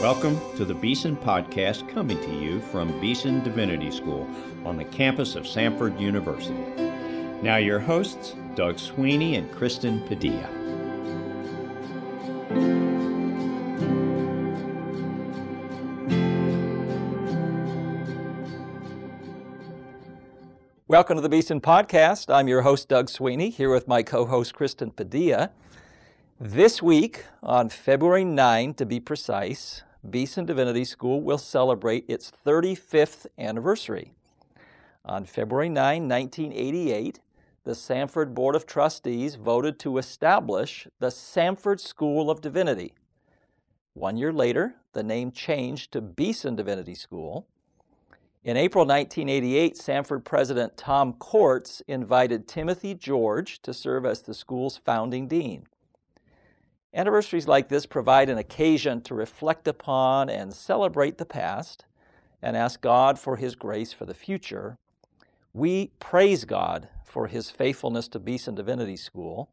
Welcome 0.00 0.38
to 0.56 0.64
the 0.64 0.74
Beeson 0.74 1.16
Podcast 1.16 1.88
coming 1.88 2.20
to 2.20 2.32
you 2.32 2.60
from 2.60 3.00
Beeson 3.00 3.42
Divinity 3.42 3.90
School 3.90 4.30
on 4.64 4.76
the 4.76 4.84
campus 4.84 5.34
of 5.34 5.42
Samford 5.42 5.98
University. 5.98 6.54
Now, 7.42 7.56
your 7.56 7.80
hosts, 7.80 8.36
Doug 8.54 8.78
Sweeney 8.78 9.34
and 9.34 9.50
Kristen 9.50 10.00
Padilla. 10.06 10.48
Welcome 20.86 21.16
to 21.16 21.22
the 21.22 21.28
Beeson 21.28 21.60
Podcast. 21.60 22.32
I'm 22.32 22.46
your 22.46 22.62
host, 22.62 22.88
Doug 22.88 23.10
Sweeney, 23.10 23.50
here 23.50 23.72
with 23.72 23.88
my 23.88 24.04
co 24.04 24.26
host, 24.26 24.54
Kristen 24.54 24.92
Padilla. 24.92 25.50
This 26.38 26.80
week, 26.80 27.24
on 27.42 27.68
February 27.68 28.24
9 28.24 28.74
to 28.74 28.86
be 28.86 29.00
precise, 29.00 29.82
Beeson 30.08 30.46
Divinity 30.46 30.84
School 30.84 31.20
will 31.20 31.38
celebrate 31.38 32.04
its 32.08 32.30
35th 32.46 33.26
anniversary. 33.36 34.12
On 35.04 35.24
February 35.24 35.68
9, 35.68 36.08
1988, 36.08 37.20
the 37.64 37.72
Samford 37.72 38.32
Board 38.32 38.54
of 38.54 38.64
Trustees 38.64 39.34
voted 39.34 39.78
to 39.80 39.98
establish 39.98 40.86
the 41.00 41.08
Samford 41.08 41.80
School 41.80 42.30
of 42.30 42.40
Divinity. 42.40 42.94
One 43.94 44.16
year 44.16 44.32
later, 44.32 44.76
the 44.92 45.02
name 45.02 45.32
changed 45.32 45.92
to 45.92 46.00
Beeson 46.00 46.54
Divinity 46.54 46.94
School. 46.94 47.46
In 48.44 48.56
April 48.56 48.86
1988, 48.86 49.74
Samford 49.74 50.24
President 50.24 50.76
Tom 50.76 51.12
Corts 51.14 51.82
invited 51.88 52.46
Timothy 52.46 52.94
George 52.94 53.60
to 53.62 53.74
serve 53.74 54.06
as 54.06 54.22
the 54.22 54.32
school's 54.32 54.76
founding 54.76 55.26
dean. 55.26 55.66
Anniversaries 56.94 57.46
like 57.46 57.68
this 57.68 57.84
provide 57.84 58.30
an 58.30 58.38
occasion 58.38 59.02
to 59.02 59.14
reflect 59.14 59.68
upon 59.68 60.30
and 60.30 60.54
celebrate 60.54 61.18
the 61.18 61.26
past 61.26 61.84
and 62.40 62.56
ask 62.56 62.80
God 62.80 63.18
for 63.18 63.36
His 63.36 63.54
grace 63.54 63.92
for 63.92 64.06
the 64.06 64.14
future. 64.14 64.78
We 65.52 65.90
praise 66.00 66.44
God 66.44 66.88
for 67.04 67.26
His 67.26 67.50
faithfulness 67.50 68.08
to 68.08 68.18
Beeson 68.18 68.54
Divinity 68.54 68.96
School. 68.96 69.50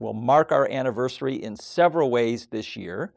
We'll 0.00 0.14
mark 0.14 0.50
our 0.50 0.68
anniversary 0.70 1.34
in 1.36 1.56
several 1.56 2.10
ways 2.10 2.46
this 2.46 2.76
year, 2.76 3.12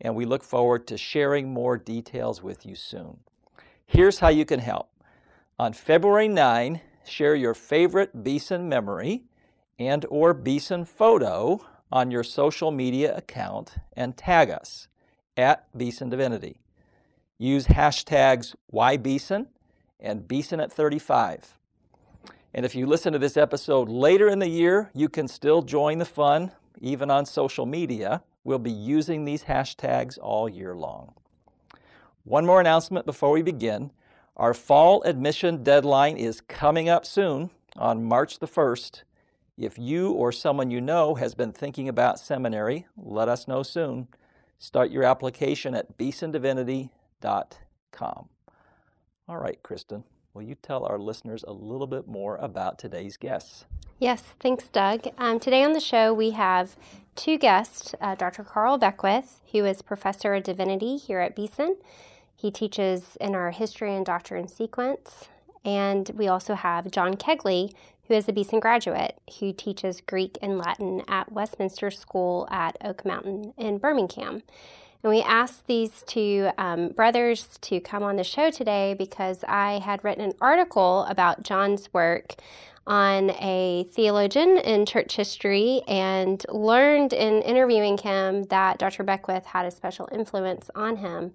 and 0.00 0.14
we 0.14 0.24
look 0.24 0.42
forward 0.42 0.86
to 0.86 0.96
sharing 0.96 1.52
more 1.52 1.76
details 1.76 2.42
with 2.42 2.64
you 2.64 2.74
soon. 2.74 3.18
Here's 3.84 4.20
how 4.20 4.28
you 4.28 4.44
can 4.44 4.60
help. 4.60 4.88
On 5.58 5.72
February 5.72 6.28
9, 6.28 6.80
share 7.04 7.34
your 7.34 7.54
favorite 7.54 8.22
Beeson 8.22 8.68
memory 8.68 9.24
and 9.78 10.04
or 10.08 10.34
Beeson 10.34 10.84
photo 10.84 11.60
on 11.90 12.10
your 12.10 12.24
social 12.24 12.70
media 12.70 13.16
account 13.16 13.74
and 13.94 14.16
tag 14.16 14.50
us 14.50 14.88
at 15.36 15.66
Beeson 15.76 16.08
Divinity. 16.08 16.60
Use 17.38 17.66
hashtags 17.66 18.54
YBeeson 18.72 19.46
and 20.00 20.26
Beeson 20.26 20.60
at 20.60 20.72
35. 20.72 21.56
And 22.54 22.64
if 22.64 22.74
you 22.74 22.86
listen 22.86 23.12
to 23.12 23.18
this 23.18 23.36
episode 23.36 23.88
later 23.88 24.28
in 24.28 24.38
the 24.38 24.48
year, 24.48 24.90
you 24.94 25.08
can 25.08 25.28
still 25.28 25.60
join 25.60 25.98
the 25.98 26.04
fun, 26.06 26.52
even 26.80 27.10
on 27.10 27.26
social 27.26 27.66
media. 27.66 28.22
We'll 28.44 28.58
be 28.58 28.70
using 28.70 29.24
these 29.24 29.44
hashtags 29.44 30.18
all 30.20 30.48
year 30.48 30.74
long. 30.74 31.12
One 32.24 32.46
more 32.46 32.60
announcement 32.60 33.04
before 33.04 33.30
we 33.30 33.42
begin. 33.42 33.92
Our 34.36 34.54
fall 34.54 35.02
admission 35.02 35.62
deadline 35.62 36.16
is 36.16 36.40
coming 36.40 36.88
up 36.88 37.04
soon 37.04 37.50
on 37.76 38.04
March 38.04 38.38
the 38.38 38.48
1st. 38.48 39.02
If 39.58 39.78
you 39.78 40.10
or 40.10 40.32
someone 40.32 40.70
you 40.70 40.80
know 40.80 41.14
has 41.14 41.34
been 41.34 41.52
thinking 41.52 41.88
about 41.88 42.18
seminary, 42.18 42.86
let 42.96 43.28
us 43.28 43.48
know 43.48 43.62
soon. 43.62 44.08
Start 44.58 44.90
your 44.90 45.04
application 45.04 45.74
at 45.74 45.96
beesondivinity.com. 45.96 48.28
All 49.28 49.38
right, 49.38 49.62
Kristen, 49.62 50.04
will 50.34 50.42
you 50.42 50.54
tell 50.54 50.84
our 50.84 50.98
listeners 50.98 51.44
a 51.46 51.52
little 51.52 51.86
bit 51.86 52.06
more 52.06 52.36
about 52.36 52.78
today's 52.78 53.16
guests? 53.16 53.64
Yes, 53.98 54.22
thanks, 54.40 54.68
Doug. 54.68 55.08
Um, 55.16 55.40
today 55.40 55.64
on 55.64 55.72
the 55.72 55.80
show, 55.80 56.12
we 56.12 56.32
have 56.32 56.76
two 57.14 57.38
guests 57.38 57.94
uh, 58.00 58.14
Dr. 58.14 58.44
Carl 58.44 58.76
Beckwith, 58.76 59.40
who 59.52 59.64
is 59.64 59.80
professor 59.80 60.34
of 60.34 60.42
divinity 60.42 60.98
here 60.98 61.20
at 61.20 61.34
Beeson, 61.34 61.76
he 62.36 62.50
teaches 62.50 63.16
in 63.20 63.34
our 63.34 63.50
history 63.50 63.94
and 63.94 64.04
doctrine 64.04 64.46
sequence. 64.46 65.28
And 65.64 66.10
we 66.14 66.28
also 66.28 66.54
have 66.54 66.90
John 66.90 67.14
Kegley, 67.14 67.72
who 68.08 68.14
is 68.14 68.28
a 68.28 68.32
Beeson 68.32 68.60
graduate, 68.60 69.18
who 69.38 69.52
teaches 69.52 70.00
Greek 70.00 70.38
and 70.40 70.58
Latin 70.58 71.02
at 71.08 71.32
Westminster 71.32 71.90
School 71.90 72.46
at 72.50 72.76
Oak 72.82 73.04
Mountain 73.04 73.52
in 73.56 73.78
Birmingham. 73.78 74.42
And 75.02 75.10
we 75.10 75.22
asked 75.22 75.66
these 75.66 76.02
two 76.06 76.50
um, 76.58 76.88
brothers 76.88 77.58
to 77.62 77.80
come 77.80 78.02
on 78.02 78.16
the 78.16 78.24
show 78.24 78.50
today 78.50 78.94
because 78.94 79.44
I 79.46 79.78
had 79.78 80.02
written 80.02 80.24
an 80.24 80.34
article 80.40 81.04
about 81.08 81.42
John's 81.42 81.92
work 81.92 82.34
on 82.86 83.30
a 83.30 83.86
theologian 83.92 84.58
in 84.58 84.86
church 84.86 85.16
history 85.16 85.82
and 85.88 86.44
learned 86.48 87.12
in 87.12 87.42
interviewing 87.42 87.98
him 87.98 88.44
that 88.44 88.78
Dr. 88.78 89.02
Beckwith 89.02 89.44
had 89.44 89.66
a 89.66 89.70
special 89.70 90.08
influence 90.12 90.70
on 90.74 90.96
him. 90.96 91.32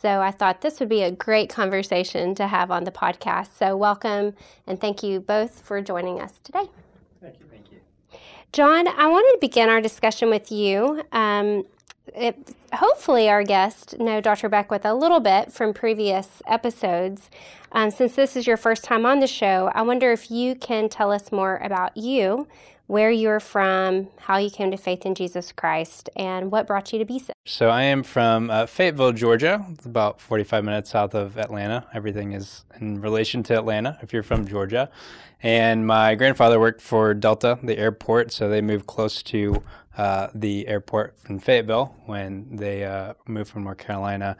So 0.00 0.22
I 0.22 0.30
thought 0.30 0.62
this 0.62 0.80
would 0.80 0.88
be 0.88 1.02
a 1.02 1.10
great 1.10 1.50
conversation 1.50 2.34
to 2.36 2.46
have 2.46 2.70
on 2.70 2.84
the 2.84 2.90
podcast. 2.90 3.48
So 3.58 3.76
welcome 3.76 4.34
and 4.66 4.80
thank 4.80 5.02
you 5.02 5.20
both 5.20 5.60
for 5.60 5.82
joining 5.82 6.20
us 6.20 6.40
today. 6.42 6.70
Thank 7.20 7.38
you. 7.38 7.46
Thank 7.50 7.70
you. 7.70 8.18
John, 8.52 8.88
I 8.88 9.08
wanted 9.08 9.32
to 9.32 9.38
begin 9.42 9.68
our 9.68 9.82
discussion 9.82 10.30
with 10.30 10.50
you. 10.50 11.02
Um, 11.12 11.66
it, 12.14 12.56
hopefully, 12.72 13.28
our 13.28 13.44
guests 13.44 13.94
know 13.98 14.22
Dr. 14.22 14.48
Beckwith 14.48 14.86
a 14.86 14.94
little 14.94 15.20
bit 15.20 15.52
from 15.52 15.74
previous 15.74 16.42
episodes. 16.46 17.28
Um, 17.72 17.90
since 17.90 18.16
this 18.16 18.36
is 18.36 18.46
your 18.46 18.56
first 18.56 18.82
time 18.82 19.04
on 19.04 19.20
the 19.20 19.26
show, 19.26 19.70
I 19.74 19.82
wonder 19.82 20.10
if 20.12 20.30
you 20.30 20.54
can 20.54 20.88
tell 20.88 21.12
us 21.12 21.30
more 21.30 21.58
about 21.58 21.94
you, 21.96 22.48
where 22.90 23.12
you're 23.12 23.38
from, 23.38 24.08
how 24.18 24.36
you 24.36 24.50
came 24.50 24.72
to 24.72 24.76
faith 24.76 25.06
in 25.06 25.14
Jesus 25.14 25.52
Christ, 25.52 26.10
and 26.16 26.50
what 26.50 26.66
brought 26.66 26.92
you 26.92 26.98
to 26.98 27.04
Beeson. 27.04 27.32
So 27.44 27.68
I 27.68 27.82
am 27.82 28.02
from 28.02 28.50
uh, 28.50 28.66
Fayetteville, 28.66 29.12
Georgia. 29.12 29.64
It's 29.70 29.86
about 29.86 30.20
45 30.20 30.64
minutes 30.64 30.90
south 30.90 31.14
of 31.14 31.38
Atlanta. 31.38 31.86
Everything 31.94 32.32
is 32.32 32.64
in 32.80 33.00
relation 33.00 33.44
to 33.44 33.56
Atlanta 33.56 33.96
if 34.02 34.12
you're 34.12 34.24
from 34.24 34.44
Georgia. 34.44 34.90
And 35.40 35.86
my 35.86 36.16
grandfather 36.16 36.58
worked 36.58 36.80
for 36.80 37.14
Delta, 37.14 37.60
the 37.62 37.78
airport, 37.78 38.32
so 38.32 38.48
they 38.48 38.60
moved 38.60 38.88
close 38.88 39.22
to 39.22 39.62
uh, 39.96 40.26
the 40.34 40.66
airport 40.66 41.14
in 41.28 41.38
Fayetteville 41.38 41.94
when 42.06 42.56
they 42.56 42.84
uh, 42.84 43.14
moved 43.24 43.50
from 43.50 43.62
North 43.62 43.78
Carolina. 43.78 44.36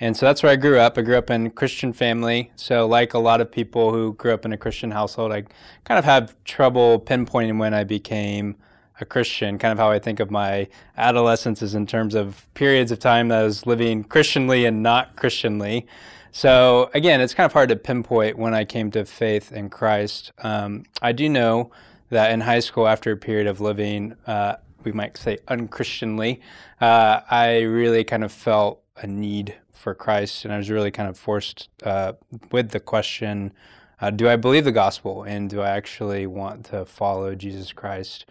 And 0.00 0.16
so 0.16 0.26
that's 0.26 0.42
where 0.42 0.52
I 0.52 0.56
grew 0.56 0.78
up. 0.78 0.98
I 0.98 1.02
grew 1.02 1.16
up 1.16 1.30
in 1.30 1.46
a 1.46 1.50
Christian 1.50 1.92
family. 1.92 2.50
So, 2.56 2.86
like 2.86 3.14
a 3.14 3.18
lot 3.18 3.40
of 3.40 3.50
people 3.50 3.92
who 3.92 4.14
grew 4.14 4.34
up 4.34 4.44
in 4.44 4.52
a 4.52 4.56
Christian 4.56 4.90
household, 4.90 5.32
I 5.32 5.44
kind 5.84 5.98
of 5.98 6.04
have 6.04 6.34
trouble 6.44 7.00
pinpointing 7.00 7.58
when 7.58 7.74
I 7.74 7.84
became 7.84 8.56
a 9.00 9.04
Christian. 9.04 9.56
Kind 9.58 9.72
of 9.72 9.78
how 9.78 9.90
I 9.90 10.00
think 10.00 10.18
of 10.18 10.30
my 10.30 10.68
adolescence 10.96 11.62
is 11.62 11.74
in 11.74 11.86
terms 11.86 12.14
of 12.14 12.44
periods 12.54 12.90
of 12.90 12.98
time 12.98 13.28
that 13.28 13.40
I 13.40 13.44
was 13.44 13.66
living 13.66 14.02
Christianly 14.02 14.64
and 14.64 14.82
not 14.82 15.14
Christianly. 15.14 15.86
So, 16.32 16.90
again, 16.94 17.20
it's 17.20 17.34
kind 17.34 17.46
of 17.46 17.52
hard 17.52 17.68
to 17.68 17.76
pinpoint 17.76 18.36
when 18.36 18.52
I 18.52 18.64
came 18.64 18.90
to 18.90 19.04
faith 19.04 19.52
in 19.52 19.70
Christ. 19.70 20.32
Um, 20.38 20.84
I 21.00 21.12
do 21.12 21.28
know 21.28 21.70
that 22.10 22.32
in 22.32 22.40
high 22.40 22.58
school, 22.58 22.88
after 22.88 23.12
a 23.12 23.16
period 23.16 23.46
of 23.46 23.60
living, 23.60 24.16
uh, 24.26 24.56
we 24.82 24.90
might 24.90 25.16
say 25.16 25.38
unchristianly, 25.48 26.40
uh, 26.80 27.20
I 27.30 27.60
really 27.60 28.02
kind 28.02 28.24
of 28.24 28.32
felt 28.32 28.82
a 28.96 29.06
need 29.06 29.54
for 29.74 29.94
Christ, 29.94 30.44
and 30.44 30.54
I 30.54 30.56
was 30.56 30.70
really 30.70 30.90
kind 30.90 31.08
of 31.08 31.18
forced 31.18 31.68
uh, 31.82 32.14
with 32.50 32.70
the 32.70 32.80
question: 32.80 33.52
uh, 34.00 34.10
Do 34.10 34.28
I 34.28 34.36
believe 34.36 34.64
the 34.64 34.72
gospel, 34.72 35.22
and 35.24 35.50
do 35.50 35.60
I 35.60 35.70
actually 35.70 36.26
want 36.26 36.64
to 36.66 36.86
follow 36.86 37.34
Jesus 37.34 37.72
Christ 37.72 38.24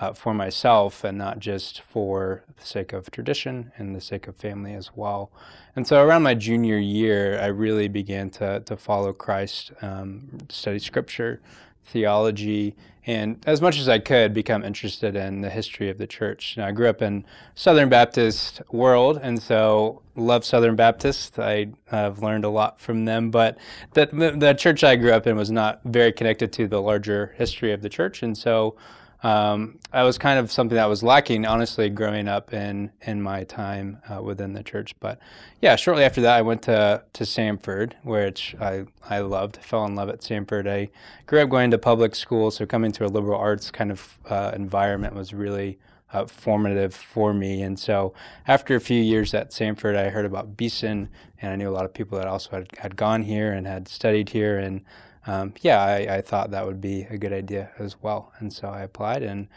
uh, 0.00 0.12
for 0.14 0.34
myself, 0.34 1.04
and 1.04 1.16
not 1.16 1.38
just 1.38 1.80
for 1.82 2.42
the 2.58 2.66
sake 2.66 2.92
of 2.92 3.10
tradition 3.10 3.72
and 3.76 3.94
the 3.94 4.00
sake 4.00 4.26
of 4.26 4.36
family 4.36 4.74
as 4.74 4.90
well? 4.96 5.30
And 5.76 5.86
so, 5.86 6.02
around 6.02 6.22
my 6.22 6.34
junior 6.34 6.78
year, 6.78 7.38
I 7.38 7.46
really 7.46 7.88
began 7.88 8.30
to 8.30 8.60
to 8.60 8.76
follow 8.76 9.12
Christ, 9.12 9.72
um, 9.82 10.38
study 10.48 10.78
Scripture, 10.78 11.40
theology, 11.84 12.74
and 13.06 13.40
as 13.46 13.62
much 13.62 13.78
as 13.78 13.88
I 13.88 14.00
could, 14.00 14.34
become 14.34 14.64
interested 14.64 15.14
in 15.14 15.40
the 15.40 15.48
history 15.48 15.88
of 15.88 15.98
the 15.98 16.08
church. 16.08 16.56
You 16.56 16.62
know, 16.62 16.68
I 16.68 16.72
grew 16.72 16.88
up 16.88 17.00
in 17.00 17.24
Southern 17.54 17.88
Baptist 17.88 18.60
world, 18.72 19.20
and 19.22 19.40
so 19.40 20.02
love 20.16 20.44
Southern 20.44 20.74
Baptists. 20.74 21.38
I 21.38 21.68
have 21.86 22.20
learned 22.20 22.44
a 22.44 22.48
lot 22.48 22.80
from 22.80 23.04
them, 23.04 23.30
but 23.30 23.56
the, 23.92 24.06
the 24.36 24.54
church 24.54 24.82
I 24.82 24.96
grew 24.96 25.12
up 25.12 25.26
in 25.26 25.36
was 25.36 25.52
not 25.52 25.80
very 25.84 26.12
connected 26.12 26.52
to 26.54 26.66
the 26.66 26.82
larger 26.82 27.34
history 27.36 27.72
of 27.72 27.80
the 27.80 27.88
church, 27.88 28.24
and 28.24 28.36
so 28.36 28.74
um, 29.26 29.80
that 29.92 30.02
was 30.02 30.18
kind 30.18 30.38
of 30.38 30.52
something 30.52 30.76
that 30.76 30.88
was 30.88 31.02
lacking, 31.02 31.46
honestly, 31.46 31.90
growing 31.90 32.28
up 32.28 32.54
in 32.54 32.92
in 33.02 33.20
my 33.20 33.42
time 33.42 34.00
uh, 34.08 34.22
within 34.22 34.52
the 34.52 34.62
church. 34.62 34.94
But 35.00 35.18
yeah, 35.60 35.74
shortly 35.74 36.04
after 36.04 36.20
that, 36.20 36.36
I 36.36 36.42
went 36.42 36.62
to 36.62 37.02
to 37.12 37.24
Samford, 37.24 37.94
which 38.04 38.54
I 38.60 38.84
I 39.10 39.18
loved. 39.18 39.56
Fell 39.56 39.84
in 39.84 39.96
love 39.96 40.10
at 40.10 40.20
Samford. 40.20 40.68
I 40.68 40.90
grew 41.26 41.40
up 41.40 41.48
going 41.48 41.72
to 41.72 41.78
public 41.78 42.14
school, 42.14 42.52
so 42.52 42.66
coming 42.66 42.92
to 42.92 43.04
a 43.04 43.08
liberal 43.08 43.40
arts 43.40 43.72
kind 43.72 43.90
of 43.90 44.16
uh, 44.26 44.52
environment 44.54 45.12
was 45.16 45.34
really 45.34 45.80
uh, 46.12 46.26
formative 46.26 46.94
for 46.94 47.34
me. 47.34 47.62
And 47.62 47.76
so 47.76 48.14
after 48.46 48.76
a 48.76 48.80
few 48.80 49.02
years 49.02 49.34
at 49.34 49.50
Samford, 49.50 49.96
I 49.96 50.08
heard 50.10 50.24
about 50.24 50.56
Beeson, 50.56 51.08
and 51.42 51.52
I 51.52 51.56
knew 51.56 51.68
a 51.68 51.74
lot 51.74 51.84
of 51.84 51.92
people 51.92 52.16
that 52.18 52.28
also 52.28 52.50
had, 52.50 52.68
had 52.78 52.94
gone 52.94 53.22
here 53.22 53.52
and 53.52 53.66
had 53.66 53.88
studied 53.88 54.28
here. 54.28 54.56
And 54.56 54.82
um, 55.26 55.54
yeah, 55.60 55.82
I, 55.82 56.16
I, 56.16 56.20
thought 56.20 56.50
that 56.52 56.66
would 56.66 56.80
be 56.80 57.02
a 57.10 57.18
good 57.18 57.32
idea 57.32 57.70
as 57.78 57.96
well. 58.00 58.32
And 58.38 58.52
so 58.52 58.68
I 58.68 58.82
applied 58.82 59.22
and 59.22 59.48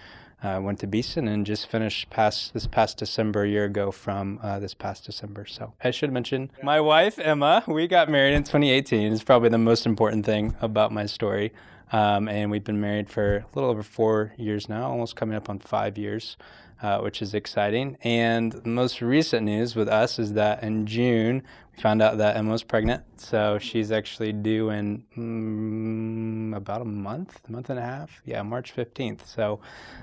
uh, 0.41 0.59
went 0.61 0.79
to 0.79 0.87
Beeson 0.87 1.27
and 1.27 1.45
just 1.45 1.67
finished 1.67 2.09
past 2.09 2.53
this 2.53 2.65
past 2.65 2.97
December, 2.97 3.43
a 3.43 3.47
year 3.47 3.65
ago 3.65 3.91
from 3.91 4.39
uh, 4.41 4.59
this 4.59 4.73
past 4.73 5.05
December. 5.05 5.45
So 5.45 5.73
I 5.83 5.91
should 5.91 6.11
mention 6.11 6.49
my 6.63 6.79
wife, 6.79 7.19
Emma. 7.19 7.63
We 7.67 7.87
got 7.87 8.09
married 8.09 8.33
in 8.33 8.43
2018. 8.43 9.11
It's 9.11 9.23
probably 9.23 9.49
the 9.49 9.57
most 9.57 9.85
important 9.85 10.25
thing 10.25 10.55
about 10.61 10.91
my 10.91 11.05
story. 11.05 11.51
Um, 11.91 12.27
and 12.27 12.51
we've 12.51 12.63
been 12.63 12.79
married 12.79 13.09
for 13.09 13.37
a 13.37 13.45
little 13.55 13.69
over 13.69 13.83
four 13.83 14.33
years 14.37 14.69
now, 14.69 14.89
almost 14.89 15.15
coming 15.15 15.35
up 15.35 15.49
on 15.49 15.59
five 15.59 15.97
years, 15.97 16.37
uh, 16.81 16.99
which 16.99 17.21
is 17.21 17.33
exciting. 17.33 17.97
And 18.03 18.51
the 18.51 18.69
most 18.69 19.01
recent 19.01 19.45
news 19.45 19.75
with 19.75 19.87
us 19.87 20.19
is 20.19 20.33
that 20.33 20.63
in 20.63 20.85
June, 20.85 21.43
we 21.75 21.81
found 21.81 22.01
out 22.01 22.17
that 22.17 22.37
Emma 22.37 22.51
was 22.51 22.63
pregnant. 22.63 23.03
So 23.19 23.57
she's 23.59 23.91
actually 23.91 24.33
due 24.33 24.69
in 24.69 25.03
mm, 25.17 26.55
about 26.55 26.81
a 26.81 26.85
month, 26.85 27.49
month 27.49 27.69
and 27.69 27.79
a 27.79 27.83
half. 27.83 28.21
Yeah, 28.25 28.41
March 28.43 28.75
15th. 28.75 29.25
So 29.25 29.59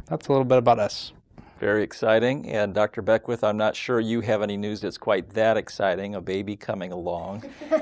that's 0.07 0.29
a 0.29 0.33
little 0.33 0.45
bit 0.45 0.59
about 0.59 0.79
us. 0.79 1.13
Very 1.59 1.83
exciting. 1.83 2.51
And 2.51 2.75
Dr. 2.75 3.01
Beckwith, 3.01 3.43
I'm 3.43 3.57
not 3.57 3.75
sure 3.75 3.99
you 3.99 4.21
have 4.21 4.43
any 4.43 4.59
news 4.59 4.83
that's 4.83 4.99
quite 4.99 5.31
that 5.31 5.57
exciting, 5.57 6.15
a 6.15 6.21
baby 6.21 6.55
coming 6.55 6.93
along. 6.93 7.45
well, 7.71 7.81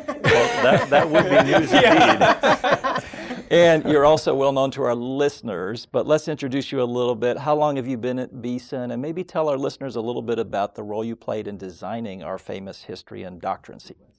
that, 0.62 0.88
that 0.90 1.10
would 1.10 1.24
be 1.24 1.42
news 1.42 1.72
indeed. 3.42 3.50
and 3.50 3.84
you're 3.84 4.04
also 4.04 4.32
well 4.32 4.52
known 4.52 4.70
to 4.72 4.82
our 4.84 4.94
listeners, 4.94 5.86
but 5.86 6.06
let's 6.06 6.28
introduce 6.28 6.70
you 6.70 6.80
a 6.80 6.84
little 6.84 7.16
bit. 7.16 7.38
How 7.38 7.56
long 7.56 7.74
have 7.74 7.88
you 7.88 7.96
been 7.96 8.20
at 8.20 8.40
Beeson? 8.40 8.92
And 8.92 9.02
maybe 9.02 9.24
tell 9.24 9.48
our 9.48 9.58
listeners 9.58 9.96
a 9.96 10.00
little 10.00 10.22
bit 10.22 10.38
about 10.38 10.76
the 10.76 10.84
role 10.84 11.04
you 11.04 11.16
played 11.16 11.48
in 11.48 11.58
designing 11.58 12.22
our 12.22 12.38
famous 12.38 12.84
history 12.84 13.24
and 13.24 13.40
doctrine 13.40 13.80
sequence. 13.80 14.12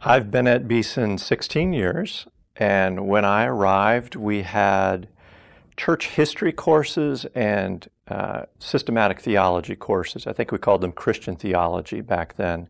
I've 0.00 0.30
been 0.30 0.46
at 0.46 0.66
Beeson 0.66 1.18
16 1.18 1.74
years, 1.74 2.26
and 2.56 3.06
when 3.06 3.26
I 3.26 3.44
arrived, 3.44 4.16
we 4.16 4.42
had 4.42 5.08
church 5.76 6.08
history 6.08 6.52
courses 6.52 7.26
and 7.34 7.88
uh, 8.08 8.42
systematic 8.58 9.20
theology 9.20 9.74
courses. 9.74 10.26
I 10.26 10.32
think 10.32 10.52
we 10.52 10.58
called 10.58 10.80
them 10.80 10.92
Christian 10.92 11.36
theology 11.36 12.00
back 12.00 12.36
then. 12.36 12.68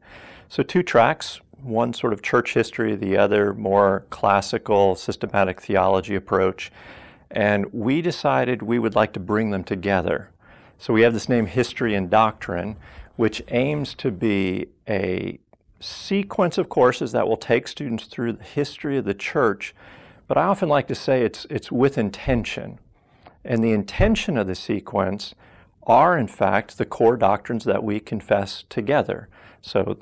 So, 0.49 0.63
two 0.63 0.83
tracks 0.83 1.41
one 1.63 1.95
sort 1.95 2.13
of 2.13 2.21
church 2.21 2.53
history, 2.53 2.95
the 2.95 3.17
other 3.17 3.55
more 3.55 4.05
classical 4.11 4.95
systematic 4.95 5.63
theology 5.63 6.15
approach. 6.15 6.71
And 7.31 7.73
we 7.73 8.03
decided 8.03 8.61
we 8.61 8.79
would 8.79 8.95
like 8.95 9.15
to 9.15 9.21
bring 9.21 9.51
them 9.51 9.65
together. 9.65 10.31
So, 10.79 10.93
we 10.93 11.03
have 11.03 11.15
this 11.15 11.29
name 11.29 11.47
History 11.47 11.95
and 11.95 12.11
Doctrine, 12.11 12.77
which 13.17 13.43
aims 13.49 13.95
to 13.95 14.11
be 14.11 14.69
a 14.89 15.39
sequence 15.81 16.59
of 16.59 16.69
courses 16.69 17.13
that 17.13 17.29
will 17.29 17.37
take 17.37 17.69
students 17.69 18.05
through 18.05 18.35
the 18.35 18.45
history 18.45 18.97
of 18.97 19.05
the 19.05 19.15
church. 19.15 19.75
But 20.27 20.39
I 20.39 20.45
often 20.45 20.69
like 20.69 20.89
to 20.89 20.95
say 20.95 21.23
it's, 21.23 21.47
it's 21.51 21.71
with 21.71 21.99
intention. 21.99 22.79
And 23.45 23.63
the 23.63 23.73
intention 23.73 24.39
of 24.39 24.47
the 24.47 24.55
sequence 24.55 25.35
are, 25.87 26.17
in 26.17 26.29
fact, 26.29 26.79
the 26.79 26.87
core 26.87 27.17
doctrines 27.17 27.65
that 27.65 27.85
we 27.85 28.01
confess 28.01 28.65
together. 28.69 29.29
So, 29.61 29.99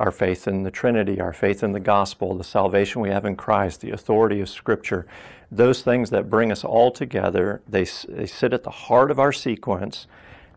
our 0.00 0.10
faith 0.10 0.48
in 0.48 0.64
the 0.64 0.70
Trinity, 0.70 1.20
our 1.20 1.32
faith 1.32 1.62
in 1.62 1.72
the 1.72 1.80
gospel, 1.80 2.34
the 2.34 2.42
salvation 2.42 3.00
we 3.00 3.10
have 3.10 3.24
in 3.24 3.36
Christ, 3.36 3.82
the 3.82 3.90
authority 3.90 4.40
of 4.40 4.48
Scripture, 4.48 5.06
those 5.50 5.82
things 5.82 6.10
that 6.10 6.30
bring 6.30 6.50
us 6.50 6.64
all 6.64 6.90
together, 6.90 7.60
they, 7.68 7.84
they 8.08 8.26
sit 8.26 8.52
at 8.52 8.64
the 8.64 8.70
heart 8.70 9.10
of 9.10 9.20
our 9.20 9.32
sequence. 9.32 10.06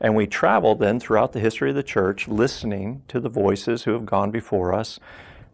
And 0.01 0.16
we 0.16 0.25
travel 0.25 0.75
then 0.75 1.00
throughout 1.00 1.33
the 1.33 1.39
history 1.39 1.69
of 1.69 1.75
the 1.75 1.83
church, 1.83 2.27
listening 2.27 3.04
to 3.07 3.19
the 3.19 3.30
voices 3.30 3.83
who 3.83 3.92
have 3.92 4.06
gone 4.06 4.31
before 4.31 4.74
us, 4.74 5.00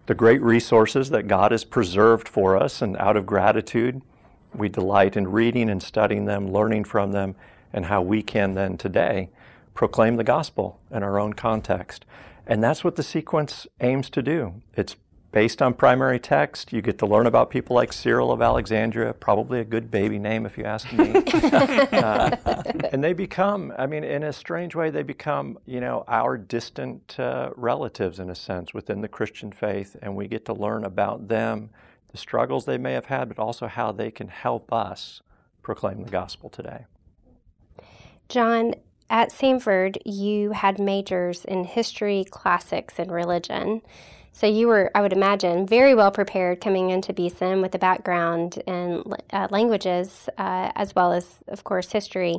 the 0.06 0.15
great 0.15 0.41
resources 0.41 1.09
that 1.09 1.27
God 1.27 1.51
has 1.51 1.63
preserved 1.63 2.29
for 2.29 2.56
us, 2.56 2.81
and 2.81 2.95
out 2.97 3.18
of 3.18 3.25
gratitude, 3.25 4.01
we 4.53 4.69
delight 4.69 5.15
in 5.15 5.31
reading 5.31 5.69
and 5.69 5.81
studying 5.81 6.25
them, 6.25 6.51
learning 6.51 6.83
from 6.83 7.12
them, 7.12 7.36
and 7.74 7.86
how 7.86 8.01
we 8.01 8.21
can 8.21 8.53
then 8.53 8.77
today 8.77 9.30
proclaim 9.74 10.18
the 10.18 10.24
gospel 10.24 10.80
in 10.92 11.03
our 11.03 11.19
own 11.19 11.33
context. 11.33 12.06
And 12.45 12.63
that's 12.63 12.83
what 12.83 12.95
the 12.95 13.03
sequence 13.03 13.68
aims 13.80 14.09
to 14.09 14.21
do. 14.21 14.56
It's 14.75 14.95
based 15.31 15.62
on 15.62 15.74
primary 15.74 16.19
text. 16.19 16.74
You 16.74 16.81
get 16.81 16.98
to 17.00 17.06
learn 17.06 17.25
about 17.25 17.50
people 17.50 17.75
like 17.75 17.94
Cyril 17.94 18.31
of 18.31 18.42
Alexandria, 18.42 19.13
probably 19.13 19.59
a 19.59 19.63
good 19.63 19.89
baby 19.89 20.19
name 20.19 20.45
if 20.45 20.57
you 20.57 20.65
ask 20.65 20.92
me. 20.92 21.24
uh, 21.33 22.36
and 22.92 23.04
they 23.04 23.13
become, 23.13 23.74
I 23.77 23.88
mean, 23.88 24.04
in 24.04 24.24
a 24.24 24.33
strange 24.33 24.75
way, 24.75 24.89
they 24.89 25.04
become, 25.04 25.57
you 25.65 25.80
know, 25.80 26.04
our 26.07 26.38
distant 26.38 27.18
uh, 27.18 27.51
relatives 27.56 28.19
in 28.19 28.30
a 28.30 28.36
sense 28.36 28.74
within 28.74 29.01
the 29.01 29.07
Christian 29.07 29.51
faith, 29.51 29.95
and 30.01 30.15
we 30.15 30.27
get 30.27 30.45
to 30.45 30.54
learn 30.54 30.83
about 30.83 31.30
them 31.30 31.69
the 32.12 32.18
struggles 32.18 32.66
they 32.66 32.78
may 32.78 32.94
have 32.94 33.06
had, 33.06 33.28
but 33.28 33.40
also 33.40 33.68
how 33.68 33.92
they 33.92 34.12
can 34.12 34.28
help 34.28 34.72
us 34.72 35.22
proclaim 35.62 36.04
the 36.04 36.10
gospel 36.12 36.50
today. 36.50 36.86
John, 38.30 38.75
at 39.10 39.30
Samford, 39.30 39.98
you 40.06 40.52
had 40.52 40.80
majors 40.80 41.44
in 41.44 41.66
history, 41.66 42.25
classics, 42.30 42.98
and 42.98 43.12
religion. 43.12 43.81
So 44.34 44.48
you 44.48 44.68
were, 44.68 44.90
I 44.96 45.02
would 45.02 45.12
imagine, 45.12 45.68
very 45.68 45.94
well 45.94 46.12
prepared 46.12 46.62
coming 46.62 46.90
into 46.90 47.12
Beeson 47.12 47.62
with 47.62 47.75
a 47.75 47.80
background 47.80 48.64
in 48.66 49.04
uh, 49.34 49.50
languages 49.52 50.30
uh, 50.38 50.72
as 50.75 50.96
well 50.96 51.12
as, 51.12 51.44
of 51.50 51.66
course, 51.66 51.92
history. 51.92 52.38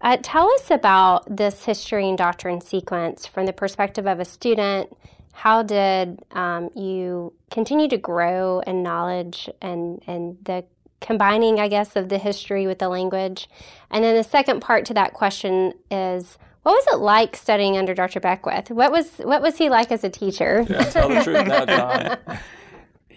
Uh, 0.00 0.16
tell 0.22 0.50
us 0.50 0.70
about 0.70 1.36
this 1.36 1.64
history 1.64 2.08
and 2.08 2.18
doctrine 2.18 2.60
sequence 2.60 3.26
from 3.26 3.46
the 3.46 3.52
perspective 3.52 4.06
of 4.06 4.18
a 4.18 4.24
student 4.24 4.96
how 5.32 5.62
did 5.62 6.20
um, 6.32 6.70
you 6.74 7.32
continue 7.50 7.88
to 7.88 7.96
grow 7.96 8.60
in 8.60 8.82
knowledge 8.82 9.48
and, 9.62 10.02
and 10.06 10.36
the 10.44 10.64
combining, 11.00 11.58
I 11.58 11.68
guess, 11.68 11.96
of 11.96 12.08
the 12.08 12.18
history 12.18 12.66
with 12.66 12.78
the 12.78 12.88
language? 12.88 13.48
And 13.90 14.04
then 14.04 14.16
the 14.16 14.24
second 14.24 14.60
part 14.60 14.84
to 14.86 14.94
that 14.94 15.14
question 15.14 15.72
is, 15.90 16.38
what 16.62 16.72
was 16.72 16.94
it 16.94 16.98
like 16.98 17.36
studying 17.36 17.78
under 17.78 17.94
Dr. 17.94 18.20
Beckwith? 18.20 18.70
What 18.70 18.92
was 18.92 19.16
what 19.18 19.40
was 19.40 19.56
he 19.56 19.70
like 19.70 19.90
as 19.90 20.04
a 20.04 20.10
teacher? 20.10 20.66
Yeah, 20.68 20.84
tell 20.84 21.08
the 21.08 21.22
truth 21.22 21.46
now, 21.46 21.64
John. 21.64 22.18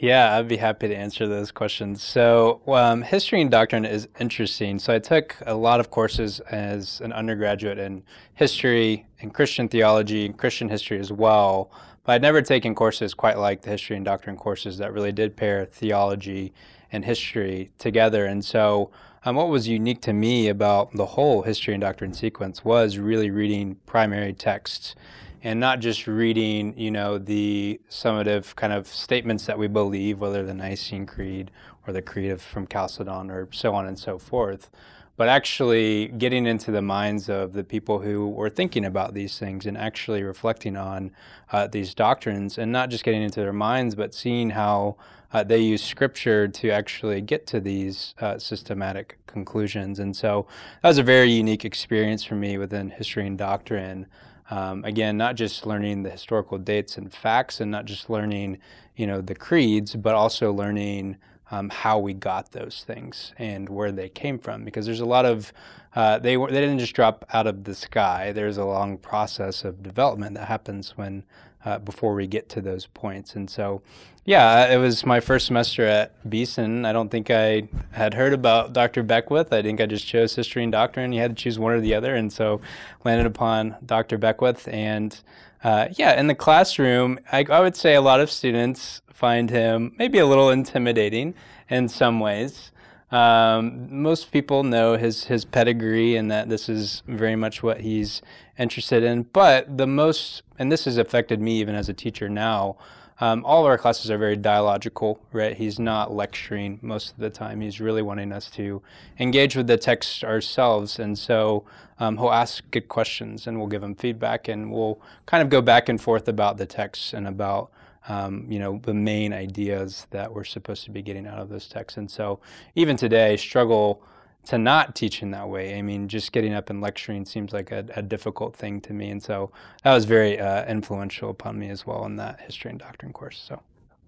Yeah, 0.04 0.38
I'd 0.38 0.50
be 0.50 0.58
happy 0.58 0.90
to 0.90 0.96
answer 0.98 1.30
those 1.30 1.50
questions. 1.50 2.04
So, 2.04 2.60
um, 2.68 3.04
history 3.04 3.40
and 3.40 3.50
doctrine 3.50 3.86
is 3.86 4.06
interesting. 4.20 4.78
So, 4.78 4.94
I 4.94 5.00
took 5.00 5.38
a 5.46 5.56
lot 5.56 5.80
of 5.80 5.92
courses 5.92 6.42
as 6.42 7.00
an 7.00 7.14
undergraduate 7.14 7.80
in 7.80 8.04
history 8.34 9.06
and 9.22 9.34
Christian 9.34 9.70
theology 9.70 10.26
and 10.26 10.38
Christian 10.38 10.68
history 10.68 11.00
as 11.00 11.10
well. 11.10 11.72
But 12.04 12.14
I'd 12.14 12.22
never 12.22 12.42
taken 12.42 12.76
courses 12.76 13.14
quite 13.14 13.38
like 13.38 13.62
the 13.62 13.70
history 13.70 13.96
and 13.96 14.04
doctrine 14.04 14.36
courses 14.36 14.78
that 14.78 14.92
really 14.92 15.12
did 15.12 15.38
pair 15.38 15.66
theology 15.66 16.54
and 16.92 17.06
history 17.06 17.72
together. 17.78 18.26
And 18.26 18.44
so, 18.44 18.92
um, 19.26 19.38
what 19.38 19.48
was 19.48 19.70
unique 19.70 20.02
to 20.02 20.14
me 20.14 20.50
about 20.50 20.92
the 20.94 21.06
whole 21.06 21.44
history 21.44 21.74
and 21.74 21.82
doctrine 21.82 22.14
sequence 22.14 22.66
was 22.66 22.98
really 22.98 23.30
reading 23.30 23.78
primary 23.86 24.34
texts 24.34 24.96
and 25.42 25.60
not 25.60 25.80
just 25.80 26.08
reading, 26.08 26.78
you 26.78 26.92
know, 26.92 27.18
the 27.18 27.80
summative 27.90 28.56
kind 28.56 28.74
of 28.74 28.88
statements 28.88 29.46
that 29.46 29.58
we 29.58 29.68
believe, 29.68 30.20
whether 30.20 30.44
the 30.44 30.54
Nicene 30.54 31.06
Creed 31.06 31.52
or 31.88 31.94
the 31.94 32.02
Creed 32.02 32.32
of, 32.32 32.42
from 32.42 32.68
Chalcedon 32.68 33.32
or 33.32 33.48
so 33.52 33.74
on 33.74 33.86
and 33.86 33.98
so 33.98 34.18
forth, 34.18 34.70
but 35.16 35.30
actually 35.30 36.08
getting 36.08 36.46
into 36.46 36.72
the 36.72 36.82
minds 36.82 37.30
of 37.30 37.54
the 37.54 37.64
people 37.64 38.00
who 38.00 38.28
were 38.30 38.50
thinking 38.50 38.86
about 38.86 39.14
these 39.14 39.38
things 39.38 39.66
and 39.66 39.78
actually 39.78 40.24
reflecting 40.24 40.76
on 40.76 41.12
uh, 41.52 41.68
these 41.68 41.94
doctrines 41.94 42.58
and 42.58 42.72
not 42.72 42.90
just 42.90 43.04
getting 43.04 43.22
into 43.22 43.40
their 43.40 43.54
minds, 43.54 43.94
but 43.94 44.14
seeing 44.14 44.50
how 44.52 44.96
uh, 45.32 45.44
they 45.44 45.60
use 45.60 45.84
scripture 45.84 46.48
to 46.48 46.70
actually 46.70 47.22
get 47.22 47.46
to 47.48 47.60
these 47.60 48.16
uh, 48.22 48.38
systematic 48.38 49.18
conclusions. 49.28 50.00
And 50.00 50.16
so 50.16 50.48
that 50.82 50.90
was 50.90 50.98
a 50.98 51.04
very 51.04 51.32
unique 51.32 51.66
experience 51.66 52.24
for 52.24 52.36
me 52.36 52.58
within 52.58 52.90
history 52.90 53.28
and 53.28 53.38
doctrine. 53.38 54.08
Um, 54.50 54.84
again, 54.84 55.18
not 55.18 55.36
just 55.36 55.66
learning 55.66 56.04
the 56.04 56.10
historical 56.10 56.58
dates 56.58 56.98
and 56.98 57.12
facts, 57.12 57.62
and 57.62 57.72
not 57.72 57.86
just 57.86 58.10
learning, 58.10 58.60
you 58.96 59.08
know, 59.08 59.22
the 59.22 59.34
creeds, 59.34 59.96
but 59.96 60.14
also 60.14 60.54
learning 60.54 61.18
um, 61.54 61.70
how 61.70 62.00
we 62.00 62.14
got 62.14 62.52
those 62.52 62.84
things 62.86 63.32
and 63.38 63.70
where 63.70 63.92
they 63.92 64.10
came 64.10 64.40
from. 64.40 64.64
Because 64.64 64.86
there's 64.86 65.00
a 65.02 65.06
lot 65.06 65.26
of 65.26 65.54
uh, 65.96 66.18
they 66.18 66.36
were 66.36 66.50
they 66.50 66.60
didn't 66.60 66.80
just 66.80 66.96
drop 66.96 67.26
out 67.32 67.46
of 67.46 67.64
the 67.64 67.76
sky. 67.76 68.32
There's 68.32 68.58
a 68.58 68.66
long 68.66 68.98
process 68.98 69.64
of 69.64 69.84
development 69.84 70.36
that 70.36 70.48
happens 70.48 70.98
when 70.98 71.24
uh, 71.66 71.80
before 71.80 72.14
we 72.14 72.28
get 72.28 72.50
to 72.50 72.62
those 72.62 72.88
points. 72.88 73.36
And 73.36 73.50
so, 73.50 73.82
yeah, 74.26 74.72
it 74.74 74.78
was 74.78 75.06
my 75.06 75.20
first 75.20 75.46
semester 75.46 75.86
at 75.86 76.30
Beeson. 76.30 76.86
I 76.86 76.94
don't 76.94 77.10
think 77.10 77.30
I 77.30 77.68
had 77.92 78.14
heard 78.14 78.34
about 78.34 78.74
Dr. 78.74 79.04
Beckwith. 79.04 79.52
I 79.52 79.62
think 79.62 79.82
I 79.82 79.86
just 79.86 80.06
chose 80.06 80.36
history 80.36 80.64
and 80.64 80.72
doctrine. 80.72 81.12
You 81.12 81.22
had 81.22 81.36
to 81.36 81.42
choose 81.42 81.60
one 81.60 81.74
or 81.74 81.82
the 81.82 81.94
other, 81.94 82.16
and 82.16 82.32
so 82.32 82.62
landed 83.04 83.26
upon 83.26 83.76
Dr. 83.86 84.18
Beckwith. 84.18 84.68
And 84.68 85.18
uh, 85.64 85.88
yeah, 85.94 86.20
in 86.20 86.28
the 86.28 86.36
classroom, 86.36 87.20
I, 87.32 87.46
I 87.50 87.60
would 87.62 87.76
say 87.76 87.96
a 87.96 88.02
lot 88.02 88.20
of 88.20 88.30
students 88.30 89.02
find 89.14 89.50
him 89.50 89.96
maybe 89.98 90.20
a 90.20 90.26
little 90.26 90.50
intimidating 90.50 91.34
in 91.70 91.88
some 91.88 92.20
ways. 92.20 92.72
Um, 93.14 94.02
most 94.02 94.32
people 94.32 94.64
know 94.64 94.98
his 94.98 95.26
his 95.26 95.46
pedigree 95.46 96.16
and 96.16 96.32
that 96.32 96.50
this 96.50 96.68
is 96.68 97.04
very 97.08 97.36
much 97.36 97.62
what 97.62 97.82
he's 97.82 98.24
interested 98.58 99.04
in. 99.04 99.24
But 99.32 99.78
the 99.78 99.86
most, 99.86 100.42
and 100.58 100.72
this 100.72 100.86
has 100.86 100.98
affected 100.98 101.40
me 101.40 101.60
even 101.60 101.76
as 101.76 101.88
a 101.90 101.94
teacher 101.94 102.28
now. 102.28 102.76
Um, 103.20 103.46
all 103.46 103.62
of 103.62 103.68
our 103.68 103.78
classes 103.78 104.10
are 104.10 104.18
very 104.18 104.36
dialogical, 104.36 105.20
right? 105.32 105.56
He's 105.56 105.78
not 105.78 106.12
lecturing 106.12 106.80
most 106.82 107.12
of 107.12 107.18
the 107.18 107.30
time. 107.30 107.62
He's 107.62 107.80
really 107.80 108.02
wanting 108.02 108.32
us 108.32 108.50
to 108.52 108.82
engage 109.20 109.56
with 109.56 109.68
the 109.68 109.78
text 109.78 110.24
ourselves, 110.24 110.98
and 110.98 111.18
so 111.18 111.64
um, 112.00 112.18
he'll 112.18 112.32
ask 112.32 112.64
good 112.72 112.88
questions, 112.88 113.46
and 113.46 113.60
we'll 113.60 113.68
give 113.68 113.84
him 113.84 113.94
feedback, 113.94 114.48
and 114.48 114.72
we'll 114.72 115.00
kind 115.28 115.44
of 115.44 115.50
go 115.50 115.62
back 115.62 115.88
and 115.88 116.02
forth 116.02 116.28
about 116.28 116.58
the 116.58 116.66
text 116.66 117.14
and 117.14 117.28
about 117.28 117.72
um, 118.08 118.46
you 118.50 118.60
know, 118.60 118.80
the 118.84 118.94
main 118.94 119.34
ideas 119.34 120.08
that 120.12 120.34
we're 120.34 120.44
supposed 120.44 120.84
to 120.86 120.92
be 120.92 121.02
getting 121.02 121.28
out 121.28 121.40
of 121.40 121.50
those 121.50 121.68
texts. 121.68 121.98
And 121.98 122.10
so 122.10 122.40
even 122.76 122.98
today, 122.98 123.34
I 123.34 123.36
struggle 123.36 124.04
to 124.46 124.58
not 124.58 124.96
teach 124.96 125.22
in 125.22 125.32
that 125.32 125.48
way. 125.48 125.78
I 125.78 125.82
mean, 125.82 126.08
just 126.08 126.32
getting 126.32 126.54
up 126.54 126.70
and 126.70 126.82
lecturing 126.82 127.26
seems 127.26 127.54
like 127.54 127.72
a, 127.72 127.86
a 127.96 128.02
difficult 128.02 128.56
thing 128.56 128.82
to 128.82 128.94
me. 128.94 129.10
And 129.10 129.24
so 129.24 129.52
that 129.84 129.94
was 129.94 130.06
very 130.06 130.40
uh, 130.40 130.66
influential 130.66 131.30
upon 131.30 131.58
me 131.58 131.70
as 131.70 131.86
well 131.86 132.06
in 132.06 132.18
that 132.18 132.42
history 132.42 132.72
and 132.72 132.80
doctrine 132.80 133.14
course. 133.14 133.44
So. 133.48 133.62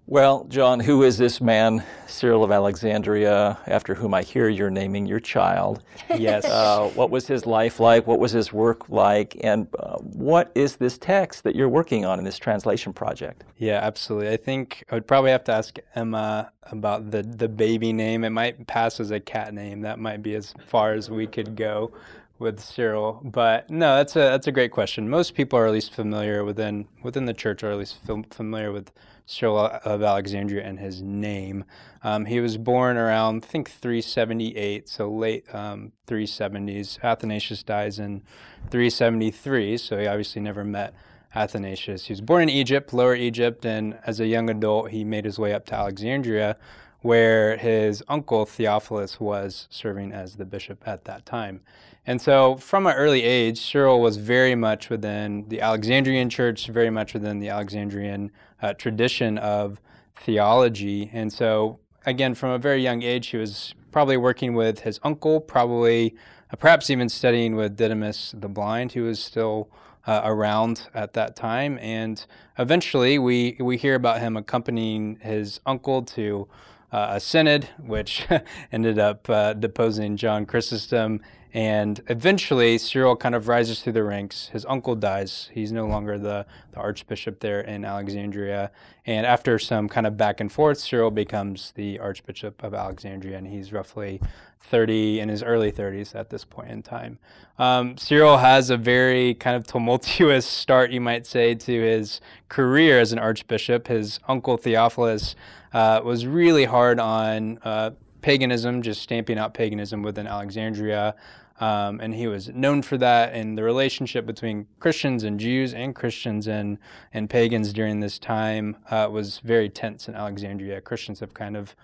Well, 0.08 0.44
John, 0.44 0.78
who 0.78 1.02
is 1.02 1.18
this 1.18 1.40
man, 1.40 1.82
Cyril 2.06 2.44
of 2.44 2.52
Alexandria, 2.52 3.58
after 3.66 3.92
whom 3.92 4.14
I 4.14 4.22
hear 4.22 4.48
you're 4.48 4.70
naming 4.70 5.04
your 5.06 5.18
child? 5.18 5.82
Yes. 6.16 6.44
Uh, 6.44 6.88
what 6.94 7.10
was 7.10 7.26
his 7.26 7.44
life 7.46 7.80
like? 7.80 8.06
What 8.06 8.20
was 8.20 8.32
his 8.32 8.52
work 8.52 8.88
like? 8.88 9.36
And 9.42 9.66
uh, 9.78 9.98
what 9.98 10.50
is 10.54 10.76
this 10.76 10.96
text 10.96 11.42
that 11.44 11.54
you're 11.54 11.68
working 11.68 12.04
on 12.04 12.18
in 12.18 12.24
this 12.24 12.38
translation 12.38 12.92
project? 12.92 13.44
Yeah, 13.58 13.80
absolutely. 13.82 14.30
I 14.30 14.36
think 14.36 14.84
I 14.90 14.94
would 14.94 15.06
probably 15.06 15.32
have 15.32 15.44
to 15.44 15.52
ask 15.52 15.76
Emma 15.94 16.52
about 16.70 17.10
the, 17.10 17.22
the 17.22 17.48
baby 17.48 17.92
name. 17.92 18.24
It 18.24 18.30
might 18.30 18.66
pass 18.66 18.98
as 19.00 19.10
a 19.10 19.20
cat 19.20 19.52
name. 19.52 19.82
That 19.82 19.98
might 19.98 20.22
be 20.22 20.36
as 20.36 20.54
far 20.66 20.94
as 20.94 21.10
we 21.10 21.26
could 21.26 21.56
go 21.56 21.92
with 22.38 22.60
Cyril. 22.60 23.20
But 23.24 23.68
no, 23.68 23.96
that's 23.96 24.14
a 24.16 24.20
that's 24.20 24.46
a 24.46 24.52
great 24.52 24.70
question. 24.70 25.08
Most 25.08 25.34
people 25.34 25.58
are 25.58 25.66
at 25.66 25.72
least 25.72 25.92
familiar 25.92 26.44
within 26.44 26.86
within 27.02 27.26
the 27.26 27.34
church, 27.34 27.62
or 27.62 27.70
at 27.72 27.78
least 27.78 27.98
familiar 28.30 28.72
with 28.72 28.90
Cyril 29.26 29.58
of 29.58 30.02
Alexandria 30.02 30.64
and 30.64 30.78
his 30.78 31.02
name. 31.02 31.64
Um, 32.02 32.26
he 32.26 32.40
was 32.40 32.56
born 32.56 32.96
around, 32.96 33.44
I 33.44 33.46
think, 33.46 33.70
378, 33.70 34.88
so 34.88 35.10
late 35.10 35.44
um, 35.52 35.92
370s. 36.06 37.02
Athanasius 37.02 37.64
dies 37.64 37.98
in 37.98 38.22
373, 38.70 39.76
so 39.78 39.98
he 39.98 40.06
obviously 40.06 40.40
never 40.40 40.64
met 40.64 40.94
Athanasius. 41.34 42.06
He 42.06 42.12
was 42.12 42.20
born 42.20 42.44
in 42.44 42.48
Egypt, 42.48 42.92
Lower 42.94 43.16
Egypt, 43.16 43.66
and 43.66 43.98
as 44.06 44.20
a 44.20 44.26
young 44.26 44.48
adult, 44.48 44.90
he 44.90 45.04
made 45.04 45.24
his 45.24 45.38
way 45.38 45.52
up 45.52 45.66
to 45.66 45.74
Alexandria, 45.74 46.56
where 47.00 47.56
his 47.56 48.02
uncle 48.08 48.46
Theophilus 48.46 49.18
was 49.18 49.66
serving 49.70 50.12
as 50.12 50.36
the 50.36 50.44
bishop 50.44 50.86
at 50.86 51.04
that 51.04 51.26
time. 51.26 51.60
And 52.06 52.20
so, 52.20 52.54
from 52.56 52.86
an 52.86 52.94
early 52.94 53.22
age, 53.22 53.58
Cyril 53.58 54.00
was 54.00 54.16
very 54.16 54.54
much 54.54 54.88
within 54.88 55.48
the 55.48 55.60
Alexandrian 55.60 56.30
church, 56.30 56.68
very 56.68 56.90
much 56.90 57.14
within 57.14 57.40
the 57.40 57.48
Alexandrian 57.48 58.30
uh, 58.62 58.74
tradition 58.74 59.38
of 59.38 59.80
theology. 60.16 61.10
And 61.12 61.32
so, 61.32 61.78
again, 62.04 62.34
from 62.34 62.50
a 62.50 62.58
very 62.58 62.82
young 62.82 63.02
age, 63.02 63.28
he 63.28 63.36
was 63.36 63.74
probably 63.92 64.16
working 64.16 64.54
with 64.54 64.80
his 64.80 65.00
uncle, 65.02 65.40
probably, 65.40 66.14
uh, 66.52 66.56
perhaps 66.56 66.90
even 66.90 67.08
studying 67.08 67.56
with 67.56 67.76
Didymus 67.76 68.34
the 68.36 68.48
Blind, 68.48 68.92
who 68.92 69.04
was 69.04 69.22
still 69.22 69.70
uh, 70.06 70.22
around 70.24 70.88
at 70.94 71.12
that 71.14 71.36
time. 71.36 71.78
And 71.80 72.24
eventually, 72.58 73.18
we 73.18 73.56
we 73.60 73.76
hear 73.76 73.94
about 73.94 74.20
him 74.20 74.36
accompanying 74.36 75.18
his 75.20 75.60
uncle 75.66 76.02
to 76.02 76.48
uh, 76.92 77.08
a 77.10 77.20
synod, 77.20 77.68
which 77.78 78.26
ended 78.72 78.98
up 78.98 79.28
uh, 79.28 79.52
deposing 79.54 80.16
John 80.16 80.46
Chrysostom 80.46 81.20
and 81.56 82.02
eventually, 82.08 82.76
Cyril 82.76 83.16
kind 83.16 83.34
of 83.34 83.48
rises 83.48 83.80
through 83.80 83.94
the 83.94 84.04
ranks. 84.04 84.48
His 84.52 84.66
uncle 84.68 84.94
dies. 84.94 85.48
He's 85.54 85.72
no 85.72 85.86
longer 85.86 86.18
the, 86.18 86.44
the 86.72 86.76
archbishop 86.76 87.40
there 87.40 87.62
in 87.62 87.82
Alexandria. 87.82 88.70
And 89.06 89.24
after 89.24 89.58
some 89.58 89.88
kind 89.88 90.06
of 90.06 90.18
back 90.18 90.38
and 90.38 90.52
forth, 90.52 90.76
Cyril 90.76 91.10
becomes 91.10 91.72
the 91.74 91.98
archbishop 91.98 92.62
of 92.62 92.74
Alexandria, 92.74 93.38
and 93.38 93.46
he's 93.46 93.72
roughly 93.72 94.20
30 94.60 95.20
in 95.20 95.30
his 95.30 95.42
early 95.42 95.72
30s 95.72 96.14
at 96.14 96.28
this 96.28 96.44
point 96.44 96.70
in 96.70 96.82
time. 96.82 97.18
Um, 97.58 97.96
Cyril 97.96 98.36
has 98.36 98.68
a 98.68 98.76
very 98.76 99.32
kind 99.32 99.56
of 99.56 99.66
tumultuous 99.66 100.44
start, 100.44 100.90
you 100.90 101.00
might 101.00 101.24
say, 101.26 101.54
to 101.54 101.80
his 101.80 102.20
career 102.50 103.00
as 103.00 103.14
an 103.14 103.18
archbishop. 103.18 103.88
His 103.88 104.20
uncle 104.28 104.58
Theophilus 104.58 105.34
uh, 105.72 106.02
was 106.04 106.26
really 106.26 106.66
hard 106.66 107.00
on 107.00 107.60
uh, 107.64 107.92
paganism, 108.20 108.82
just 108.82 109.00
stamping 109.00 109.38
out 109.38 109.54
paganism 109.54 110.02
within 110.02 110.26
Alexandria. 110.26 111.14
Um, 111.58 112.00
and 112.00 112.14
he 112.14 112.26
was 112.26 112.48
known 112.48 112.82
for 112.82 112.98
that. 112.98 113.32
And 113.32 113.56
the 113.56 113.62
relationship 113.62 114.26
between 114.26 114.66
Christians 114.78 115.24
and 115.24 115.40
Jews 115.40 115.72
and 115.72 115.94
Christians 115.94 116.46
and, 116.46 116.78
and 117.12 117.30
pagans 117.30 117.72
during 117.72 118.00
this 118.00 118.18
time 118.18 118.76
uh, 118.90 119.08
was 119.10 119.38
very 119.38 119.68
tense 119.68 120.08
in 120.08 120.14
Alexandria. 120.14 120.80
Christians 120.80 121.20
have 121.20 121.34
kind 121.34 121.56
of 121.56 121.74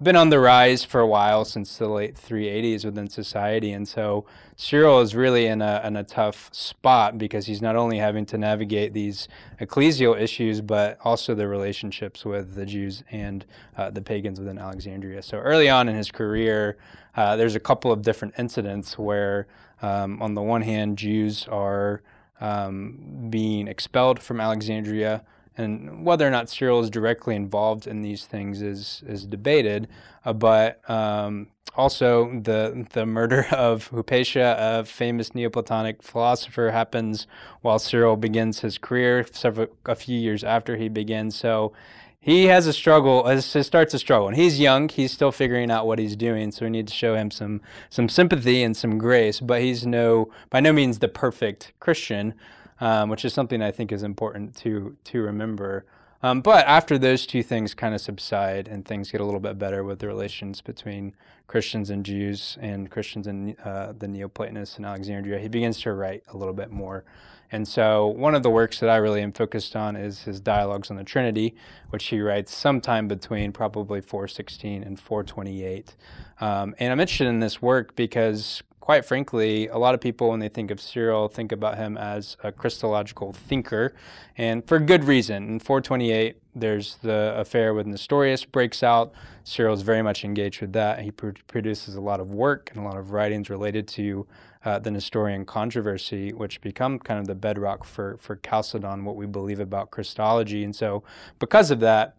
been 0.00 0.14
on 0.14 0.30
the 0.30 0.38
rise 0.38 0.84
for 0.84 1.00
a 1.00 1.06
while 1.06 1.44
since 1.44 1.76
the 1.76 1.88
late 1.88 2.14
380s 2.14 2.84
within 2.84 3.08
society. 3.08 3.72
And 3.72 3.86
so 3.86 4.26
Cyril 4.56 5.00
is 5.00 5.14
really 5.14 5.46
in 5.46 5.60
a, 5.60 5.80
in 5.84 5.96
a 5.96 6.04
tough 6.04 6.48
spot 6.52 7.18
because 7.18 7.46
he's 7.46 7.60
not 7.60 7.74
only 7.74 7.98
having 7.98 8.24
to 8.26 8.38
navigate 8.38 8.92
these 8.92 9.26
ecclesial 9.60 10.18
issues, 10.18 10.60
but 10.60 10.98
also 11.02 11.34
the 11.34 11.48
relationships 11.48 12.24
with 12.24 12.54
the 12.54 12.64
Jews 12.64 13.02
and 13.10 13.44
uh, 13.76 13.90
the 13.90 14.00
pagans 14.00 14.38
within 14.38 14.58
Alexandria. 14.58 15.20
So 15.22 15.38
early 15.38 15.68
on 15.68 15.88
in 15.88 15.96
his 15.96 16.12
career, 16.12 16.78
uh, 17.18 17.34
there's 17.34 17.56
a 17.56 17.60
couple 17.60 17.90
of 17.90 18.02
different 18.02 18.34
incidents 18.38 18.96
where, 18.96 19.48
um, 19.82 20.22
on 20.22 20.34
the 20.34 20.40
one 20.40 20.62
hand, 20.62 20.96
Jews 20.96 21.48
are 21.48 22.00
um, 22.40 23.26
being 23.28 23.66
expelled 23.66 24.22
from 24.22 24.40
Alexandria 24.40 25.24
and 25.56 26.06
whether 26.06 26.24
or 26.24 26.30
not 26.30 26.48
Cyril 26.48 26.78
is 26.80 26.88
directly 26.88 27.34
involved 27.34 27.88
in 27.88 28.02
these 28.02 28.24
things 28.24 28.62
is 28.62 29.02
is 29.04 29.26
debated. 29.26 29.88
Uh, 30.24 30.32
but 30.32 30.88
um, 30.88 31.48
also, 31.74 32.40
the 32.40 32.86
the 32.92 33.04
murder 33.04 33.48
of 33.52 33.88
Hypatia, 33.88 34.56
a 34.56 34.84
famous 34.84 35.34
Neoplatonic 35.34 36.04
philosopher, 36.04 36.70
happens 36.70 37.26
while 37.62 37.80
Cyril 37.80 38.16
begins 38.16 38.60
his 38.60 38.78
career, 38.78 39.26
several 39.32 39.66
a 39.86 39.96
few 39.96 40.18
years 40.18 40.44
after 40.44 40.76
he 40.76 40.88
begins. 40.88 41.34
So. 41.34 41.72
He 42.20 42.46
has 42.46 42.66
a 42.66 42.72
struggle, 42.72 43.28
he 43.28 43.40
starts 43.40 43.94
a 43.94 43.98
struggle, 43.98 44.28
and 44.28 44.36
he's 44.36 44.60
young. 44.60 44.88
He's 44.88 45.12
still 45.12 45.32
figuring 45.32 45.70
out 45.70 45.86
what 45.86 45.98
he's 45.98 46.16
doing, 46.16 46.50
so 46.50 46.66
we 46.66 46.70
need 46.70 46.88
to 46.88 46.94
show 46.94 47.14
him 47.14 47.30
some 47.30 47.60
some 47.90 48.08
sympathy 48.08 48.62
and 48.62 48.76
some 48.76 48.98
grace. 48.98 49.40
But 49.40 49.62
he's 49.62 49.86
no, 49.86 50.30
by 50.50 50.60
no 50.60 50.72
means, 50.72 50.98
the 50.98 51.08
perfect 51.08 51.72
Christian 51.80 52.34
um, 52.80 53.08
which 53.08 53.24
is 53.24 53.32
something 53.32 53.62
I 53.62 53.70
think 53.70 53.92
is 53.92 54.02
important 54.02 54.56
to 54.58 54.96
to 55.04 55.20
remember. 55.20 55.86
Um, 56.20 56.40
but 56.40 56.66
after 56.66 56.98
those 56.98 57.26
two 57.26 57.44
things 57.44 57.74
kind 57.74 57.94
of 57.94 58.00
subside 58.00 58.66
and 58.66 58.84
things 58.84 59.12
get 59.12 59.20
a 59.20 59.24
little 59.24 59.38
bit 59.38 59.56
better 59.56 59.84
with 59.84 60.00
the 60.00 60.08
relations 60.08 60.60
between 60.60 61.14
Christians 61.46 61.90
and 61.90 62.04
Jews 62.04 62.58
and 62.60 62.90
Christians 62.90 63.28
and 63.28 63.56
uh, 63.60 63.92
the 63.96 64.08
Neoplatonists 64.08 64.78
in 64.78 64.84
Alexandria, 64.84 65.38
he 65.38 65.46
begins 65.46 65.80
to 65.82 65.92
write 65.92 66.24
a 66.28 66.36
little 66.36 66.54
bit 66.54 66.72
more. 66.72 67.04
And 67.50 67.66
so, 67.66 68.06
one 68.08 68.34
of 68.34 68.42
the 68.42 68.50
works 68.50 68.80
that 68.80 68.90
I 68.90 68.96
really 68.96 69.22
am 69.22 69.32
focused 69.32 69.74
on 69.74 69.96
is 69.96 70.22
his 70.22 70.40
Dialogues 70.40 70.90
on 70.90 70.96
the 70.96 71.04
Trinity, 71.04 71.54
which 71.90 72.06
he 72.06 72.20
writes 72.20 72.54
sometime 72.54 73.08
between 73.08 73.52
probably 73.52 74.00
416 74.00 74.82
and 74.82 75.00
428. 75.00 75.96
Um, 76.40 76.74
and 76.78 76.92
I'm 76.92 77.00
interested 77.00 77.26
in 77.26 77.40
this 77.40 77.62
work 77.62 77.96
because 77.96 78.62
quite 78.88 79.04
frankly, 79.04 79.68
a 79.68 79.76
lot 79.76 79.94
of 79.94 80.00
people, 80.00 80.30
when 80.30 80.40
they 80.40 80.48
think 80.48 80.70
of 80.70 80.80
Cyril, 80.80 81.28
think 81.28 81.52
about 81.52 81.76
him 81.76 81.98
as 81.98 82.38
a 82.42 82.50
Christological 82.50 83.34
thinker, 83.34 83.92
and 84.38 84.66
for 84.66 84.78
good 84.78 85.04
reason. 85.04 85.46
In 85.46 85.60
428, 85.60 86.38
there's 86.54 86.96
the 87.02 87.34
affair 87.36 87.74
with 87.74 87.86
Nestorius 87.86 88.46
breaks 88.46 88.82
out. 88.82 89.12
Cyril 89.44 89.74
is 89.74 89.82
very 89.82 90.00
much 90.00 90.24
engaged 90.24 90.62
with 90.62 90.72
that. 90.72 91.02
He 91.02 91.10
pr- 91.10 91.32
produces 91.48 91.96
a 91.96 92.00
lot 92.00 92.18
of 92.18 92.32
work 92.32 92.70
and 92.72 92.82
a 92.82 92.88
lot 92.88 92.96
of 92.96 93.12
writings 93.12 93.50
related 93.50 93.86
to 93.88 94.26
uh, 94.64 94.78
the 94.78 94.90
Nestorian 94.90 95.44
controversy, 95.44 96.32
which 96.32 96.60
become 96.60 96.98
kind 96.98 97.20
of 97.20 97.26
the 97.26 97.34
bedrock 97.34 97.84
for, 97.84 98.16
for 98.18 98.36
Chalcedon, 98.36 99.04
what 99.04 99.16
we 99.16 99.26
believe 99.26 99.60
about 99.60 99.90
Christology. 99.90 100.64
And 100.64 100.74
so, 100.74 101.02
because 101.38 101.70
of 101.70 101.80
that, 101.80 102.16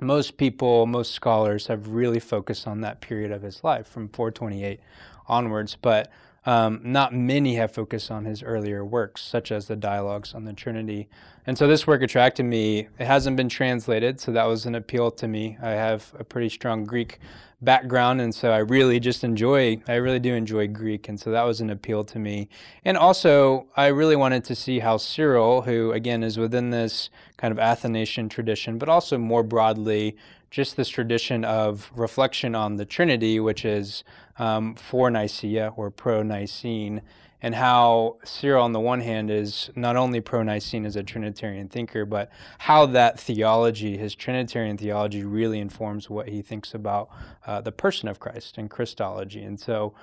most 0.00 0.36
people, 0.36 0.86
most 0.86 1.12
scholars 1.12 1.66
have 1.66 1.88
really 1.88 2.20
focused 2.20 2.66
on 2.66 2.80
that 2.82 3.00
period 3.00 3.32
of 3.32 3.42
his 3.42 3.64
life 3.64 3.86
from 3.86 4.08
428 4.08 4.80
onwards. 5.26 5.76
But 5.80 6.10
um, 6.48 6.80
not 6.82 7.12
many 7.12 7.56
have 7.56 7.72
focused 7.72 8.10
on 8.10 8.24
his 8.24 8.42
earlier 8.42 8.82
works, 8.82 9.20
such 9.20 9.52
as 9.52 9.66
the 9.66 9.76
dialogues 9.76 10.32
on 10.32 10.46
the 10.46 10.54
Trinity. 10.54 11.06
And 11.46 11.58
so 11.58 11.68
this 11.68 11.86
work 11.86 12.00
attracted 12.00 12.44
me. 12.44 12.88
It 12.98 13.04
hasn't 13.04 13.36
been 13.36 13.50
translated, 13.50 14.18
so 14.18 14.32
that 14.32 14.44
was 14.44 14.64
an 14.64 14.74
appeal 14.74 15.10
to 15.10 15.28
me. 15.28 15.58
I 15.60 15.72
have 15.72 16.10
a 16.18 16.24
pretty 16.24 16.48
strong 16.48 16.84
Greek 16.84 17.18
background, 17.60 18.22
and 18.22 18.34
so 18.34 18.50
I 18.50 18.58
really 18.60 18.98
just 18.98 19.24
enjoy, 19.24 19.82
I 19.86 19.96
really 19.96 20.20
do 20.20 20.32
enjoy 20.32 20.68
Greek, 20.68 21.06
and 21.06 21.20
so 21.20 21.30
that 21.32 21.42
was 21.42 21.60
an 21.60 21.68
appeal 21.68 22.02
to 22.04 22.18
me. 22.18 22.48
And 22.82 22.96
also, 22.96 23.66
I 23.76 23.88
really 23.88 24.16
wanted 24.16 24.42
to 24.44 24.54
see 24.54 24.78
how 24.78 24.96
Cyril, 24.96 25.62
who 25.62 25.92
again 25.92 26.22
is 26.22 26.38
within 26.38 26.70
this 26.70 27.10
kind 27.36 27.52
of 27.52 27.58
Athanasian 27.58 28.30
tradition, 28.30 28.78
but 28.78 28.88
also 28.88 29.18
more 29.18 29.42
broadly, 29.42 30.16
just 30.50 30.76
this 30.76 30.88
tradition 30.88 31.44
of 31.44 31.90
reflection 31.94 32.54
on 32.54 32.76
the 32.76 32.84
Trinity, 32.84 33.38
which 33.38 33.64
is 33.64 34.04
um, 34.38 34.74
for 34.74 35.10
Nicaea 35.10 35.72
or 35.76 35.90
pro 35.90 36.22
Nicene, 36.22 37.02
and 37.40 37.54
how 37.54 38.16
Cyril, 38.24 38.64
on 38.64 38.72
the 38.72 38.80
one 38.80 39.00
hand, 39.00 39.30
is 39.30 39.70
not 39.76 39.94
only 39.94 40.20
pro 40.20 40.42
Nicene 40.42 40.84
as 40.84 40.96
a 40.96 41.02
Trinitarian 41.02 41.68
thinker, 41.68 42.04
but 42.04 42.30
how 42.58 42.86
that 42.86 43.20
theology, 43.20 43.96
his 43.96 44.14
Trinitarian 44.14 44.76
theology, 44.76 45.22
really 45.22 45.60
informs 45.60 46.10
what 46.10 46.28
he 46.28 46.42
thinks 46.42 46.74
about 46.74 47.08
uh, 47.46 47.60
the 47.60 47.70
person 47.70 48.08
of 48.08 48.18
Christ 48.18 48.58
and 48.58 48.68
Christology. 48.68 49.42
And 49.42 49.60
so 49.60 49.94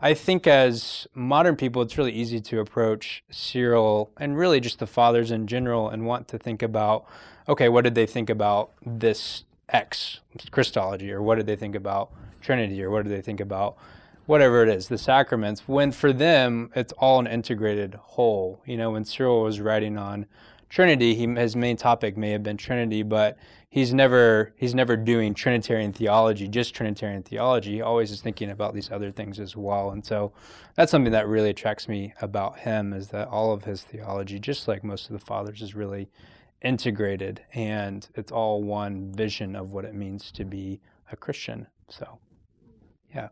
I 0.00 0.14
think 0.14 0.46
as 0.46 1.06
modern 1.14 1.56
people, 1.56 1.80
it's 1.80 1.96
really 1.96 2.12
easy 2.12 2.40
to 2.40 2.60
approach 2.60 3.24
Cyril 3.30 4.10
and 4.18 4.36
really 4.36 4.60
just 4.60 4.78
the 4.78 4.86
fathers 4.86 5.30
in 5.30 5.46
general 5.46 5.88
and 5.88 6.04
want 6.04 6.28
to 6.28 6.38
think 6.38 6.62
about 6.62 7.06
okay, 7.48 7.68
what 7.68 7.82
did 7.82 7.96
they 7.96 8.06
think 8.06 8.30
about 8.30 8.70
this 8.86 9.42
X, 9.72 10.20
Christology, 10.50 11.10
or 11.10 11.22
what 11.22 11.36
did 11.36 11.46
they 11.46 11.56
think 11.56 11.74
about 11.74 12.12
Trinity, 12.40 12.82
or 12.82 12.90
what 12.90 13.04
did 13.04 13.12
they 13.12 13.22
think 13.22 13.40
about 13.40 13.76
whatever 14.26 14.62
it 14.62 14.68
is, 14.68 14.88
the 14.88 14.98
sacraments, 14.98 15.66
when 15.66 15.92
for 15.92 16.12
them 16.12 16.70
it's 16.74 16.92
all 16.94 17.18
an 17.18 17.26
integrated 17.26 17.94
whole. 17.94 18.62
You 18.64 18.76
know, 18.76 18.92
when 18.92 19.04
Cyril 19.04 19.42
was 19.42 19.60
writing 19.60 19.98
on 19.98 20.26
Trinity, 20.68 21.14
he, 21.14 21.26
his 21.26 21.54
main 21.54 21.76
topic 21.76 22.16
may 22.16 22.30
have 22.30 22.42
been 22.42 22.56
Trinity, 22.56 23.02
but 23.02 23.36
he's 23.68 23.92
never 23.92 24.54
he's 24.56 24.74
never 24.74 24.96
doing 24.96 25.34
Trinitarian 25.34 25.92
theology, 25.92 26.48
just 26.48 26.74
Trinitarian 26.74 27.22
theology. 27.22 27.72
He 27.72 27.82
always 27.82 28.10
is 28.10 28.20
thinking 28.20 28.50
about 28.50 28.74
these 28.74 28.90
other 28.90 29.10
things 29.10 29.38
as 29.38 29.56
well. 29.56 29.90
And 29.90 30.04
so 30.04 30.32
that's 30.76 30.90
something 30.90 31.12
that 31.12 31.28
really 31.28 31.50
attracts 31.50 31.88
me 31.88 32.14
about 32.22 32.60
him 32.60 32.92
is 32.92 33.08
that 33.08 33.28
all 33.28 33.52
of 33.52 33.64
his 33.64 33.82
theology, 33.82 34.38
just 34.38 34.68
like 34.68 34.82
most 34.82 35.06
of 35.06 35.12
the 35.12 35.24
fathers, 35.24 35.60
is 35.60 35.74
really 35.74 36.08
integrated 36.62 37.42
and 37.54 38.08
it's 38.14 38.32
all 38.32 38.62
one 38.62 39.12
vision 39.12 39.56
of 39.56 39.72
what 39.72 39.84
it 39.84 39.94
means 39.94 40.30
to 40.32 40.44
be 40.44 40.80
a 41.10 41.16
Christian. 41.16 41.66
So 41.88 42.18
yeah. 43.14 43.28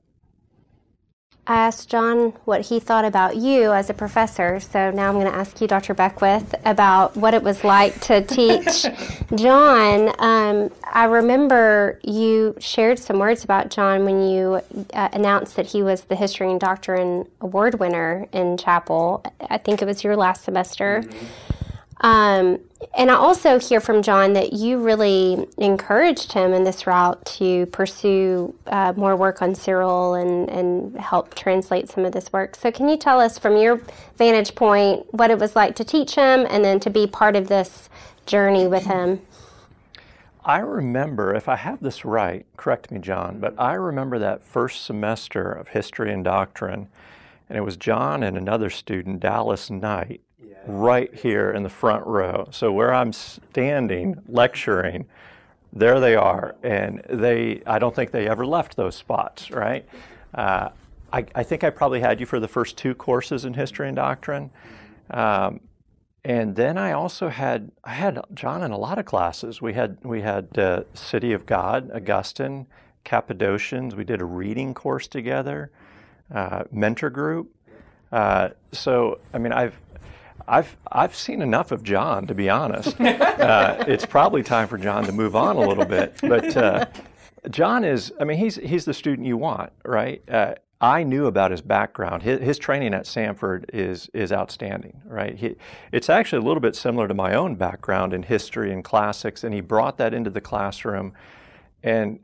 I 1.47 1.67
asked 1.67 1.89
John 1.89 2.33
what 2.45 2.61
he 2.67 2.79
thought 2.79 3.05
about 3.05 3.37
you 3.37 3.73
as 3.73 3.91
a 3.91 3.95
professor, 3.95 4.61
so 4.61 4.91
now 4.93 5.09
I'm 5.09 5.15
going 5.15 5.27
to 5.27 5.35
ask 5.35 5.61
you, 5.61 5.67
Dr. 5.67 5.95
Beckwith, 5.95 6.55
about 6.65 7.17
what 7.17 7.35
it 7.35 7.43
was 7.43 7.65
like 7.65 7.99
to 8.03 8.23
teach 8.27 8.87
John. 9.35 10.15
Um, 10.21 10.71
I 10.85 11.07
remember 11.07 11.99
you 12.05 12.55
shared 12.61 13.01
some 13.01 13.19
words 13.19 13.43
about 13.43 13.71
John 13.71 14.05
when 14.05 14.29
you 14.29 14.61
uh, 14.93 15.09
announced 15.13 15.57
that 15.57 15.67
he 15.67 15.83
was 15.83 16.03
the 16.03 16.15
History 16.15 16.51
and 16.51 16.61
Doctrine 16.61 17.27
Award 17.41 17.81
winner 17.81 18.29
in 18.33 18.57
chapel. 18.57 19.25
I 19.49 19.59
think 19.59 19.83
it 19.83 19.87
was 19.87 20.05
your 20.05 20.17
last 20.17 20.45
semester. 20.45 21.03
Mm-hmm. 21.03 21.60
Um, 22.00 22.59
and 22.97 23.11
I 23.11 23.14
also 23.14 23.59
hear 23.59 23.78
from 23.78 24.02
John 24.02 24.33
that 24.33 24.54
you 24.54 24.78
really 24.78 25.47
encouraged 25.59 26.33
him 26.33 26.54
in 26.54 26.64
this 26.64 26.87
route 26.87 27.23
to 27.26 27.66
pursue 27.66 28.54
uh, 28.66 28.95
more 28.97 29.16
work 29.16 29.42
on 29.42 29.54
Cyril 29.54 30.14
and, 30.14 30.49
and 30.49 30.97
help 30.99 31.35
translate 31.35 31.90
some 31.90 32.07
of 32.07 32.12
this 32.12 32.33
work. 32.33 32.57
So, 32.57 32.71
can 32.73 32.88
you 32.88 32.97
tell 32.97 33.21
us 33.21 33.38
from 33.38 33.57
your 33.59 33.83
vantage 34.16 34.54
point 34.54 35.12
what 35.12 35.30
it 35.30 35.38
was 35.38 35.54
like 35.54 35.76
to 35.76 35.85
teach 35.85 36.14
him 36.14 36.47
and 36.49 36.64
then 36.64 36.80
to 36.80 36.90
be 36.90 37.07
part 37.07 37.37
of 37.37 37.49
this 37.49 37.90
journey 38.25 38.66
with 38.66 38.87
him? 38.87 39.21
I 40.42 40.61
remember, 40.61 41.35
if 41.35 41.50
I 41.50 41.57
have 41.57 41.80
this 41.80 42.07
right, 42.07 42.47
correct 42.57 42.90
me, 42.90 42.99
John, 42.99 43.40
but 43.40 43.54
I 43.59 43.75
remember 43.75 44.19
that 44.19 44.42
first 44.42 44.85
semester 44.87 45.52
of 45.52 45.69
history 45.69 46.11
and 46.11 46.25
doctrine, 46.25 46.88
and 47.50 47.59
it 47.59 47.61
was 47.61 47.76
John 47.76 48.23
and 48.23 48.38
another 48.38 48.71
student, 48.71 49.21
Dallas 49.21 49.69
Knight, 49.69 50.23
right 50.67 51.12
here 51.14 51.50
in 51.50 51.62
the 51.62 51.69
front 51.69 52.07
row. 52.07 52.49
So 52.50 52.73
where 52.73 52.93
I'm 52.93 53.12
standing 53.12 54.21
lecturing, 54.29 55.07
there 55.73 56.00
they 56.00 56.17
are, 56.17 56.57
and 56.62 57.02
they. 57.09 57.62
I 57.67 57.79
don't 57.79 57.95
think 57.95 58.11
they 58.11 58.29
ever 58.29 58.45
left 58.45 58.76
those 58.76 58.97
spots, 58.97 59.50
right? 59.50 59.87
Uh, 60.35 60.71
I, 61.12 61.25
I, 61.35 61.43
think 61.43 61.64
I 61.64 61.71
probably 61.71 62.00
had 62.00 62.21
you 62.21 62.26
for 62.26 62.38
the 62.38 62.49
first 62.49 62.76
two 62.76 62.95
courses 62.95 63.45
in 63.45 63.55
history 63.55 63.88
and 63.88 63.97
doctrine, 63.97 64.50
um, 65.11 65.61
and 66.25 66.55
then 66.55 66.77
I 66.77 66.92
also 66.92 67.29
had 67.29 67.70
I 67.85 67.94
had 67.94 68.20
John 68.35 68.62
in 68.62 68.73
a 68.73 68.77
lot 68.77 68.99
of 68.99 69.07
classes. 69.07 69.62
We 69.62 69.75
had 69.75 69.99
we 70.03 70.23
had 70.23 70.59
uh, 70.59 70.83
City 70.92 71.33
of 71.33 71.46
God, 71.46 71.90
Augustine, 71.92 72.66
Cappadocians. 73.05 73.94
We 73.94 74.05
did 74.05 74.20
a 74.20 74.25
reading 74.25 74.75
course 74.75 75.07
together, 75.07 75.70
uh, 76.35 76.64
mentor 76.73 77.11
group. 77.11 77.55
Uh, 78.12 78.51
so 78.73 79.20
I 79.33 79.38
mean, 79.38 79.53
I've 79.53 79.79
I've 80.51 80.77
I've 80.91 81.15
seen 81.15 81.43
enough 81.43 81.71
of 81.71 81.83
John, 81.85 82.27
to 82.27 82.35
be 82.35 82.51
honest. 82.51 83.01
uh, 83.01 83.85
it's 83.89 84.05
probably 84.05 84.43
time 84.43 84.67
for 84.67 84.77
John 84.77 85.05
to 85.05 85.13
move 85.13 85.37
on 85.37 85.57
a 85.57 85.61
little 85.61 85.85
bit. 85.85 86.17
But 86.21 86.57
uh, 86.57 86.87
John 87.51 87.85
is, 87.85 88.13
I 88.21 88.25
mean, 88.25 88.39
he's 88.39 88.57
he's 88.57 88.85
the 88.85 88.95
student 88.95 89.27
you 89.27 89.37
want, 89.37 89.73
right? 89.85 90.23
Uh, 90.29 90.55
I 90.81 91.03
knew 91.05 91.27
about 91.27 91.51
his 91.51 91.61
background. 91.61 92.23
His, 92.23 92.41
his, 92.41 92.59
training 92.59 92.95
at 92.95 93.05
Samford 93.05 93.67
is 93.73 94.11
is 94.13 94.33
outstanding, 94.33 95.01
right? 95.05 95.37
He, 95.37 95.55
it's 95.93 96.11
actually 96.11 96.43
a 96.43 96.47
little 96.47 96.61
bit 96.61 96.75
similar 96.75 97.07
to 97.07 97.15
my 97.15 97.35
own 97.35 97.55
background 97.55 98.13
in 98.13 98.25
history 98.25 98.73
and 98.73 98.83
classics, 98.83 99.45
and 99.45 99.55
he 99.55 99.61
brought 99.61 99.99
that 99.99 100.13
into 100.13 100.31
the 100.31 100.41
classroom. 100.41 101.13
And 101.83 102.19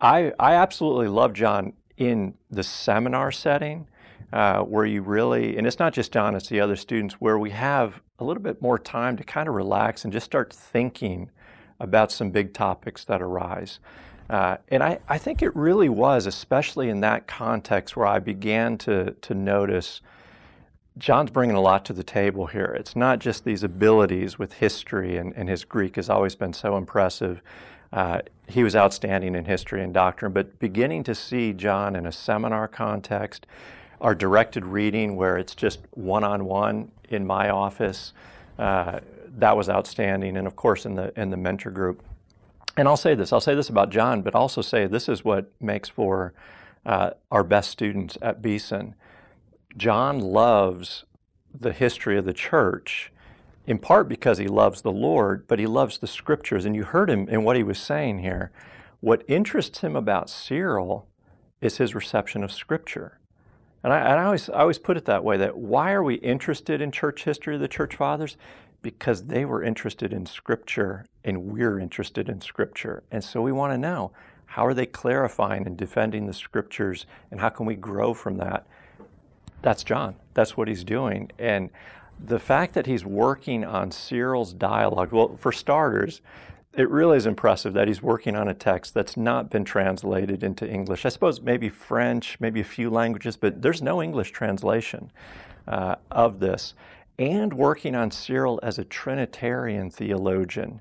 I 0.00 0.32
I 0.40 0.54
absolutely 0.54 1.08
love 1.08 1.32
John 1.32 1.74
in 1.96 2.34
the 2.50 2.64
seminar 2.64 3.30
setting 3.30 3.86
uh, 4.32 4.60
where 4.60 4.84
you 4.84 5.02
really, 5.02 5.56
and 5.56 5.66
it's 5.66 5.78
not 5.78 5.92
just 5.92 6.12
John, 6.12 6.34
it's 6.34 6.48
the 6.48 6.60
other 6.60 6.76
students, 6.76 7.14
where 7.14 7.38
we 7.38 7.50
have 7.50 8.02
a 8.18 8.24
little 8.24 8.42
bit 8.42 8.60
more 8.60 8.78
time 8.78 9.16
to 9.16 9.24
kind 9.24 9.48
of 9.48 9.54
relax 9.54 10.04
and 10.04 10.12
just 10.12 10.26
start 10.26 10.52
thinking 10.52 11.30
about 11.80 12.12
some 12.12 12.30
big 12.30 12.52
topics 12.52 13.04
that 13.04 13.22
arise. 13.22 13.78
Uh, 14.28 14.58
and 14.68 14.82
I, 14.82 14.98
I 15.08 15.16
think 15.16 15.40
it 15.40 15.54
really 15.56 15.88
was, 15.88 16.26
especially 16.26 16.90
in 16.90 17.00
that 17.00 17.26
context, 17.26 17.96
where 17.96 18.06
I 18.06 18.18
began 18.18 18.76
to, 18.78 19.12
to 19.12 19.34
notice 19.34 20.02
John's 20.98 21.30
bringing 21.30 21.56
a 21.56 21.60
lot 21.60 21.84
to 21.86 21.92
the 21.92 22.02
table 22.02 22.46
here. 22.46 22.76
It's 22.78 22.96
not 22.96 23.20
just 23.20 23.44
these 23.44 23.62
abilities 23.62 24.38
with 24.38 24.54
history, 24.54 25.16
and, 25.16 25.32
and 25.34 25.48
his 25.48 25.64
Greek 25.64 25.96
has 25.96 26.10
always 26.10 26.34
been 26.34 26.52
so 26.52 26.76
impressive. 26.76 27.40
Uh, 27.92 28.20
he 28.48 28.62
was 28.62 28.76
outstanding 28.76 29.34
in 29.34 29.46
history 29.46 29.82
and 29.82 29.94
doctrine, 29.94 30.32
but 30.32 30.58
beginning 30.58 31.04
to 31.04 31.14
see 31.14 31.52
John 31.54 31.96
in 31.96 32.04
a 32.04 32.12
seminar 32.12 32.68
context, 32.68 33.46
our 34.00 34.14
directed 34.14 34.64
reading, 34.64 35.16
where 35.16 35.36
it's 35.36 35.54
just 35.54 35.80
one 35.92 36.24
on 36.24 36.44
one 36.44 36.92
in 37.08 37.26
my 37.26 37.50
office, 37.50 38.12
uh, 38.58 39.00
that 39.36 39.56
was 39.56 39.68
outstanding. 39.68 40.36
And 40.36 40.46
of 40.46 40.56
course, 40.56 40.86
in 40.86 40.94
the, 40.94 41.12
in 41.20 41.30
the 41.30 41.36
mentor 41.36 41.70
group. 41.70 42.02
And 42.76 42.86
I'll 42.86 42.96
say 42.96 43.14
this 43.14 43.32
I'll 43.32 43.40
say 43.40 43.54
this 43.54 43.68
about 43.68 43.90
John, 43.90 44.22
but 44.22 44.34
also 44.34 44.62
say 44.62 44.86
this 44.86 45.08
is 45.08 45.24
what 45.24 45.50
makes 45.60 45.88
for 45.88 46.32
uh, 46.86 47.10
our 47.30 47.42
best 47.42 47.70
students 47.70 48.16
at 48.22 48.40
Beeson. 48.40 48.94
John 49.76 50.20
loves 50.20 51.04
the 51.52 51.72
history 51.72 52.16
of 52.16 52.24
the 52.24 52.32
church 52.32 53.12
in 53.66 53.78
part 53.78 54.08
because 54.08 54.38
he 54.38 54.46
loves 54.46 54.80
the 54.80 54.92
Lord, 54.92 55.46
but 55.46 55.58
he 55.58 55.66
loves 55.66 55.98
the 55.98 56.06
scriptures. 56.06 56.64
And 56.64 56.74
you 56.74 56.84
heard 56.84 57.10
him 57.10 57.28
in 57.28 57.44
what 57.44 57.56
he 57.56 57.62
was 57.62 57.78
saying 57.78 58.20
here. 58.20 58.50
What 59.00 59.24
interests 59.28 59.80
him 59.80 59.94
about 59.94 60.30
Cyril 60.30 61.06
is 61.60 61.76
his 61.76 61.94
reception 61.94 62.42
of 62.42 62.50
scripture. 62.50 63.17
And 63.88 63.94
I, 63.94 64.00
and 64.00 64.20
I, 64.20 64.24
always, 64.24 64.50
I 64.50 64.60
always 64.60 64.78
put 64.78 64.98
it 64.98 65.06
that 65.06 65.24
way 65.24 65.38
that 65.38 65.56
why 65.56 65.92
are 65.92 66.02
we 66.02 66.16
interested 66.16 66.82
in 66.82 66.92
church 66.92 67.24
history 67.24 67.54
of 67.54 67.62
the 67.62 67.68
church 67.68 67.96
fathers? 67.96 68.36
Because 68.82 69.28
they 69.28 69.46
were 69.46 69.62
interested 69.62 70.12
in 70.12 70.26
Scripture 70.26 71.06
and 71.24 71.46
we're 71.46 71.78
interested 71.78 72.28
in 72.28 72.42
Scripture. 72.42 73.02
And 73.10 73.24
so 73.24 73.40
we 73.40 73.50
want 73.50 73.72
to 73.72 73.78
know 73.78 74.12
how 74.44 74.66
are 74.66 74.74
they 74.74 74.84
clarifying 74.84 75.66
and 75.66 75.74
defending 75.74 76.26
the 76.26 76.34
Scriptures 76.34 77.06
and 77.30 77.40
how 77.40 77.48
can 77.48 77.64
we 77.64 77.76
grow 77.76 78.12
from 78.12 78.36
that? 78.36 78.66
That's 79.62 79.82
John. 79.82 80.16
That's 80.34 80.54
what 80.54 80.68
he's 80.68 80.84
doing. 80.84 81.30
And 81.38 81.70
the 82.22 82.38
fact 82.38 82.74
that 82.74 82.84
he's 82.84 83.06
working 83.06 83.64
on 83.64 83.90
Cyril's 83.90 84.52
dialogue, 84.52 85.12
well, 85.12 85.34
for 85.38 85.50
starters, 85.50 86.20
it 86.78 86.88
really 86.90 87.16
is 87.16 87.26
impressive 87.26 87.72
that 87.74 87.88
he's 87.88 88.02
working 88.02 88.36
on 88.36 88.46
a 88.46 88.54
text 88.54 88.94
that's 88.94 89.16
not 89.16 89.50
been 89.50 89.64
translated 89.64 90.42
into 90.44 90.68
English. 90.68 91.04
I 91.04 91.08
suppose 91.08 91.40
maybe 91.40 91.68
French, 91.68 92.38
maybe 92.38 92.60
a 92.60 92.64
few 92.64 92.88
languages, 92.88 93.36
but 93.36 93.62
there's 93.62 93.82
no 93.82 94.02
English 94.02 94.30
translation 94.30 95.10
uh, 95.66 95.96
of 96.10 96.38
this. 96.38 96.74
And 97.18 97.52
working 97.52 97.96
on 97.96 98.12
Cyril 98.12 98.60
as 98.62 98.78
a 98.78 98.84
Trinitarian 98.84 99.90
theologian. 99.90 100.80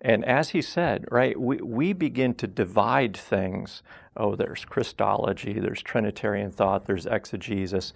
And 0.00 0.24
as 0.24 0.50
he 0.50 0.60
said, 0.60 1.04
right, 1.10 1.38
we, 1.38 1.58
we 1.58 1.92
begin 1.92 2.34
to 2.34 2.46
divide 2.46 3.16
things. 3.16 3.82
Oh, 4.16 4.34
there's 4.34 4.64
Christology, 4.64 5.60
there's 5.60 5.82
Trinitarian 5.82 6.50
thought, 6.50 6.86
there's 6.86 7.06
exegesis. 7.06 7.92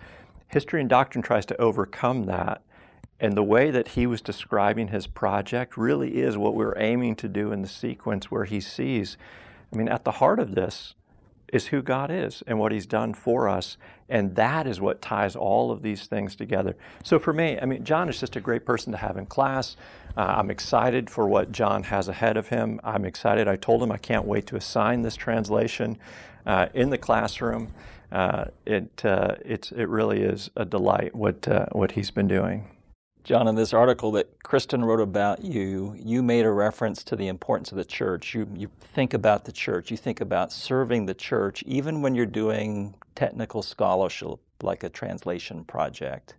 History 0.49 0.81
and 0.81 0.89
doctrine 0.89 1.23
tries 1.23 1.47
to 1.47 1.61
overcome 1.61 2.27
that. 2.27 2.63
And 3.21 3.37
the 3.37 3.43
way 3.43 3.71
that 3.71 3.89
he 3.89 4.07
was 4.07 4.23
describing 4.23 4.89
his 4.89 5.07
project 5.07 5.77
really 5.77 6.21
is 6.21 6.39
what 6.39 6.55
we're 6.55 6.79
aiming 6.79 7.17
to 7.17 7.29
do 7.29 7.53
in 7.53 7.63
the 7.63 7.69
sequence 7.69 8.31
where 8.31 8.45
he 8.45 8.61
sees, 8.61 9.19
I 9.73 9.77
mean, 9.77 9.89
at 9.89 10.05
the 10.05 10.13
heart 10.13 10.41
of 10.41 10.55
this 10.55 10.95
is 11.53 11.67
who 11.69 11.83
God 11.83 12.11
is 12.11 12.43
and 12.47 12.59
what 12.59 12.73
He's 12.73 12.87
done 12.87 13.15
for 13.15 13.49
us. 13.49 13.77
And 14.09 14.35
that 14.37 14.67
is 14.67 14.81
what 14.81 15.01
ties 15.01 15.37
all 15.37 15.71
of 15.71 15.83
these 15.83 16.07
things 16.07 16.35
together. 16.35 16.77
So 17.05 17.19
for 17.19 17.33
me, 17.33 17.59
I 17.61 17.65
mean, 17.65 17.85
John 17.85 18.09
is 18.09 18.19
just 18.19 18.37
a 18.37 18.41
great 18.41 18.65
person 18.65 18.93
to 18.93 18.99
have 18.99 19.17
in 19.17 19.27
class. 19.27 19.77
Uh, 20.17 20.35
I'm 20.39 20.51
excited 20.51 21.09
for 21.09 21.29
what 21.29 21.53
John 21.53 21.85
has 21.85 22.09
ahead 22.09 22.37
of 22.37 22.49
him. 22.49 22.81
I'm 22.83 23.05
excited. 23.05 23.47
I 23.47 23.57
told 23.57 23.83
him 23.83 23.93
I 23.93 23.99
can't 23.99 24.25
wait 24.25 24.47
to 24.47 24.57
assign 24.57 25.03
this 25.03 25.17
translation 25.17 25.99
uh, 26.47 26.67
in 26.75 26.91
the 26.91 26.99
classroom. 26.99 27.73
Uh, 28.11 28.47
it, 28.67 29.05
uh, 29.05 29.37
it's, 29.45 29.71
it 29.71 29.89
really 29.89 30.23
is 30.23 30.51
a 30.57 30.65
delight 30.65 31.15
what, 31.15 31.47
uh, 31.47 31.67
what 31.71 31.93
he's 31.93 32.11
been 32.11 32.27
doing. 32.27 32.69
John, 33.23 33.47
in 33.49 33.55
this 33.55 33.75
article 33.75 34.13
that 34.13 34.43
Kristen 34.43 34.85
wrote 34.85 35.01
about 35.01 35.45
you, 35.45 35.95
you 35.99 36.23
made 36.23 36.47
a 36.47 36.51
reference 36.51 37.05
to 37.05 37.17
the 37.17 37.29
importance 37.29 37.71
of 37.71 37.77
the 37.77 37.85
church. 37.85 38.35
You, 38.35 38.49
you 38.55 38.71
think 38.81 39.13
about 39.13 39.45
the 39.45 39.53
church, 39.53 39.91
you 39.91 39.97
think 39.97 40.21
about 40.21 40.51
serving 40.51 41.05
the 41.05 41.15
church, 41.15 41.63
even 41.65 42.01
when 42.01 42.15
you're 42.15 42.25
doing 42.27 42.95
technical 43.15 43.63
scholarship 43.63 44.39
like 44.63 44.85
a 44.85 44.89
translation 44.89 45.65
project. 45.65 46.35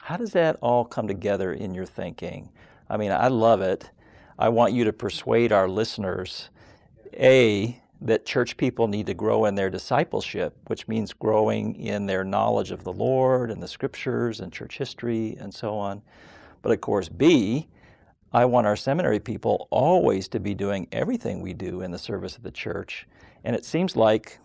How 0.00 0.16
does 0.16 0.32
that 0.32 0.56
all 0.60 0.84
come 0.84 1.06
together 1.06 1.52
in 1.52 1.72
your 1.72 1.86
thinking? 1.86 2.50
I 2.90 2.96
mean, 2.96 3.12
I 3.12 3.28
love 3.28 3.62
it. 3.62 3.90
I 4.38 4.48
want 4.48 4.72
you 4.72 4.82
to 4.84 4.92
persuade 4.92 5.52
our 5.52 5.68
listeners 5.68 6.50
A, 7.14 7.80
that 8.04 8.26
church 8.26 8.56
people 8.56 8.88
need 8.88 9.06
to 9.06 9.14
grow 9.14 9.44
in 9.44 9.54
their 9.54 9.70
discipleship, 9.70 10.56
which 10.66 10.88
means 10.88 11.12
growing 11.12 11.76
in 11.76 12.06
their 12.06 12.24
knowledge 12.24 12.72
of 12.72 12.82
the 12.82 12.92
Lord 12.92 13.50
and 13.50 13.62
the 13.62 13.68
scriptures 13.68 14.40
and 14.40 14.52
church 14.52 14.78
history 14.78 15.36
and 15.38 15.54
so 15.54 15.76
on. 15.76 16.02
But 16.62 16.72
of 16.72 16.80
course, 16.80 17.08
B, 17.08 17.68
I 18.32 18.44
want 18.44 18.66
our 18.66 18.76
seminary 18.76 19.20
people 19.20 19.68
always 19.70 20.26
to 20.28 20.40
be 20.40 20.54
doing 20.54 20.88
everything 20.90 21.40
we 21.40 21.52
do 21.52 21.82
in 21.82 21.90
the 21.90 21.98
service 21.98 22.36
of 22.36 22.42
the 22.42 22.50
church. 22.50 23.06
And 23.44 23.54
it 23.54 23.64
seems 23.64 23.94
like 23.94 24.38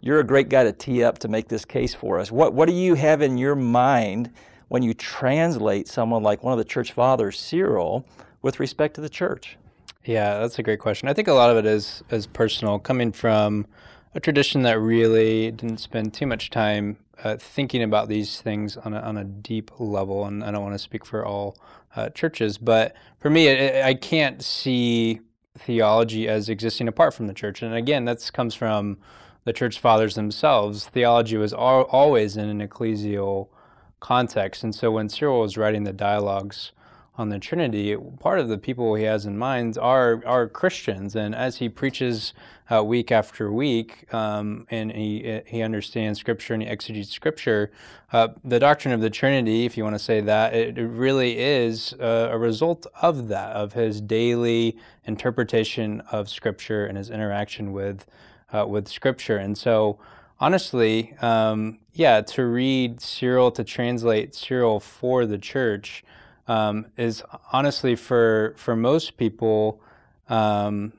you're 0.00 0.20
a 0.20 0.24
great 0.24 0.48
guy 0.48 0.64
to 0.64 0.72
tee 0.72 1.04
up 1.04 1.18
to 1.20 1.28
make 1.28 1.48
this 1.48 1.64
case 1.64 1.94
for 1.94 2.18
us. 2.18 2.32
What, 2.32 2.54
what 2.54 2.68
do 2.68 2.74
you 2.74 2.94
have 2.94 3.22
in 3.22 3.38
your 3.38 3.54
mind 3.54 4.32
when 4.68 4.82
you 4.82 4.94
translate 4.94 5.86
someone 5.86 6.22
like 6.22 6.42
one 6.42 6.52
of 6.52 6.58
the 6.58 6.64
church 6.64 6.92
fathers, 6.92 7.38
Cyril, 7.38 8.06
with 8.42 8.58
respect 8.58 8.94
to 8.94 9.00
the 9.00 9.08
church? 9.08 9.58
Yeah, 10.06 10.38
that's 10.38 10.56
a 10.60 10.62
great 10.62 10.78
question. 10.78 11.08
I 11.08 11.14
think 11.14 11.26
a 11.26 11.32
lot 11.32 11.50
of 11.50 11.56
it 11.56 11.66
is 11.66 12.04
is 12.10 12.28
personal, 12.28 12.78
coming 12.78 13.10
from 13.10 13.66
a 14.14 14.20
tradition 14.20 14.62
that 14.62 14.78
really 14.78 15.50
didn't 15.50 15.78
spend 15.78 16.14
too 16.14 16.26
much 16.26 16.48
time 16.50 16.98
uh, 17.24 17.36
thinking 17.38 17.82
about 17.82 18.08
these 18.08 18.40
things 18.40 18.76
on 18.76 18.94
a, 18.94 19.00
on 19.00 19.16
a 19.16 19.24
deep 19.24 19.72
level. 19.80 20.24
And 20.24 20.44
I 20.44 20.52
don't 20.52 20.62
want 20.62 20.74
to 20.74 20.78
speak 20.78 21.04
for 21.04 21.26
all 21.26 21.58
uh, 21.96 22.10
churches, 22.10 22.56
but 22.56 22.94
for 23.18 23.30
me, 23.30 23.48
it, 23.48 23.84
I 23.84 23.94
can't 23.94 24.42
see 24.44 25.20
theology 25.58 26.28
as 26.28 26.48
existing 26.48 26.86
apart 26.86 27.12
from 27.12 27.26
the 27.26 27.34
church. 27.34 27.60
And 27.60 27.74
again, 27.74 28.04
that 28.04 28.30
comes 28.32 28.54
from 28.54 28.98
the 29.44 29.52
church 29.52 29.80
fathers 29.80 30.14
themselves. 30.14 30.86
Theology 30.86 31.36
was 31.36 31.52
al- 31.52 31.88
always 31.90 32.36
in 32.36 32.48
an 32.48 32.66
ecclesial 32.66 33.48
context. 33.98 34.62
And 34.62 34.72
so 34.72 34.92
when 34.92 35.08
Cyril 35.08 35.40
was 35.40 35.56
writing 35.56 35.82
the 35.82 35.92
dialogues 35.92 36.70
on 37.18 37.30
the 37.30 37.38
Trinity, 37.38 37.96
part 38.20 38.38
of 38.38 38.48
the 38.48 38.58
people 38.58 38.94
he 38.94 39.04
has 39.04 39.24
in 39.24 39.38
mind 39.38 39.78
are 39.78 40.22
are 40.26 40.48
Christians, 40.48 41.16
and 41.16 41.34
as 41.34 41.56
he 41.56 41.68
preaches 41.68 42.34
uh, 42.70 42.84
week 42.84 43.10
after 43.10 43.50
week, 43.50 44.12
um, 44.12 44.66
and 44.70 44.92
he 44.92 45.40
he 45.46 45.62
understands 45.62 46.20
Scripture 46.20 46.52
and 46.52 46.62
he 46.62 46.68
exegetes 46.68 47.10
Scripture, 47.10 47.70
uh, 48.12 48.28
the 48.44 48.58
doctrine 48.58 48.92
of 48.92 49.00
the 49.00 49.08
Trinity, 49.08 49.64
if 49.64 49.76
you 49.76 49.84
want 49.84 49.94
to 49.94 50.04
say 50.04 50.20
that, 50.20 50.52
it, 50.54 50.76
really 50.76 51.38
is 51.38 51.94
a, 51.98 52.30
a 52.32 52.38
result 52.38 52.86
of 53.00 53.28
that, 53.28 53.56
of 53.56 53.72
his 53.72 54.00
daily 54.00 54.76
interpretation 55.04 56.02
of 56.12 56.28
Scripture 56.28 56.84
and 56.84 56.98
his 56.98 57.08
interaction 57.08 57.72
with 57.72 58.04
uh, 58.52 58.66
with 58.66 58.88
Scripture, 58.88 59.38
and 59.38 59.56
so. 59.56 59.98
Honestly, 60.38 61.14
um, 61.22 61.78
yeah, 61.94 62.20
to 62.20 62.44
read 62.44 63.00
Cyril, 63.00 63.50
to 63.52 63.64
translate 63.64 64.34
Cyril 64.34 64.80
for 64.80 65.24
the 65.24 65.38
church, 65.38 66.04
um, 66.48 66.86
is 66.96 67.22
honestly 67.52 67.96
for 67.96 68.54
for 68.56 68.76
most 68.76 69.16
people, 69.16 69.80
um, 70.28 70.92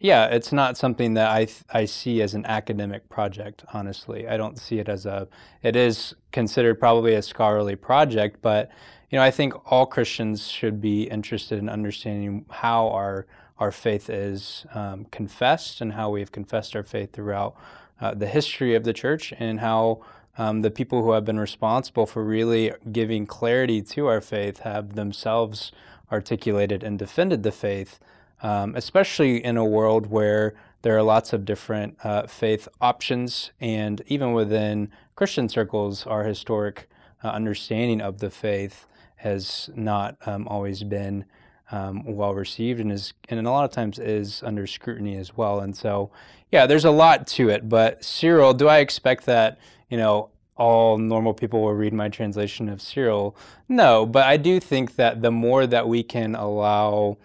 yeah, 0.00 0.26
it's 0.26 0.52
not 0.52 0.76
something 0.76 1.14
that 1.14 1.30
I 1.30 1.44
th- 1.46 1.64
I 1.70 1.84
see 1.84 2.22
as 2.22 2.34
an 2.34 2.46
academic 2.46 3.08
project. 3.08 3.64
Honestly, 3.72 4.28
I 4.28 4.36
don't 4.36 4.58
see 4.58 4.78
it 4.78 4.88
as 4.88 5.06
a. 5.06 5.28
It 5.62 5.74
is 5.74 6.14
considered 6.30 6.78
probably 6.78 7.14
a 7.14 7.22
scholarly 7.22 7.76
project, 7.76 8.38
but 8.40 8.70
you 9.10 9.18
know, 9.18 9.24
I 9.24 9.30
think 9.30 9.54
all 9.72 9.86
Christians 9.86 10.48
should 10.48 10.80
be 10.80 11.04
interested 11.04 11.58
in 11.58 11.68
understanding 11.68 12.44
how 12.50 12.88
our 12.88 13.26
our 13.58 13.72
faith 13.72 14.08
is 14.08 14.66
um, 14.72 15.06
confessed 15.06 15.80
and 15.80 15.94
how 15.94 16.10
we 16.10 16.20
have 16.20 16.30
confessed 16.30 16.76
our 16.76 16.84
faith 16.84 17.12
throughout 17.12 17.56
uh, 18.00 18.14
the 18.14 18.28
history 18.28 18.76
of 18.76 18.84
the 18.84 18.92
church 18.92 19.32
and 19.38 19.58
how 19.58 20.00
um, 20.38 20.62
the 20.62 20.70
people 20.70 21.02
who 21.02 21.10
have 21.12 21.24
been 21.24 21.38
responsible 21.38 22.06
for 22.06 22.24
really 22.24 22.72
giving 22.92 23.26
clarity 23.26 23.82
to 23.82 24.06
our 24.06 24.20
faith 24.20 24.60
have 24.60 24.94
themselves 24.94 25.72
articulated 26.10 26.82
and 26.82 26.98
defended 26.98 27.42
the 27.42 27.52
faith, 27.52 27.98
um, 28.40 28.74
especially 28.76 29.44
in 29.44 29.56
a 29.56 29.64
world 29.64 30.06
where 30.06 30.54
there 30.82 30.96
are 30.96 31.02
lots 31.02 31.32
of 31.32 31.44
different 31.44 31.96
uh, 32.04 32.26
faith 32.26 32.68
options, 32.80 33.50
and 33.60 34.00
even 34.06 34.32
within 34.32 34.90
Christian 35.16 35.48
circles, 35.48 36.06
our 36.06 36.22
historic 36.22 36.88
uh, 37.24 37.28
understanding 37.28 38.00
of 38.00 38.18
the 38.18 38.30
faith 38.30 38.86
has 39.16 39.68
not 39.74 40.16
um, 40.24 40.46
always 40.46 40.84
been 40.84 41.24
um, 41.72 42.04
well 42.04 42.32
received 42.32 42.80
and 42.80 42.90
is 42.92 43.12
and 43.28 43.44
a 43.46 43.50
lot 43.50 43.64
of 43.64 43.72
times 43.72 43.98
is 43.98 44.42
under 44.42 44.66
scrutiny 44.66 45.16
as 45.16 45.36
well. 45.36 45.60
And 45.60 45.76
so, 45.76 46.10
yeah, 46.50 46.66
there's 46.66 46.84
a 46.84 46.90
lot 46.90 47.26
to 47.26 47.50
it. 47.50 47.68
But 47.68 48.04
Cyril, 48.04 48.54
do 48.54 48.68
I 48.68 48.78
expect 48.78 49.26
that 49.26 49.58
you 49.88 49.96
know, 49.96 50.30
all 50.56 50.98
normal 50.98 51.32
people 51.32 51.62
will 51.62 51.74
read 51.74 51.92
my 51.92 52.08
translation 52.08 52.68
of 52.68 52.82
Cyril. 52.82 53.36
No, 53.68 54.04
but 54.04 54.24
I 54.26 54.36
do 54.36 54.58
think 54.60 54.96
that 54.96 55.22
the 55.22 55.30
more 55.30 55.66
that 55.66 55.88
we 55.88 56.02
can 56.02 56.34
allow 56.34 57.16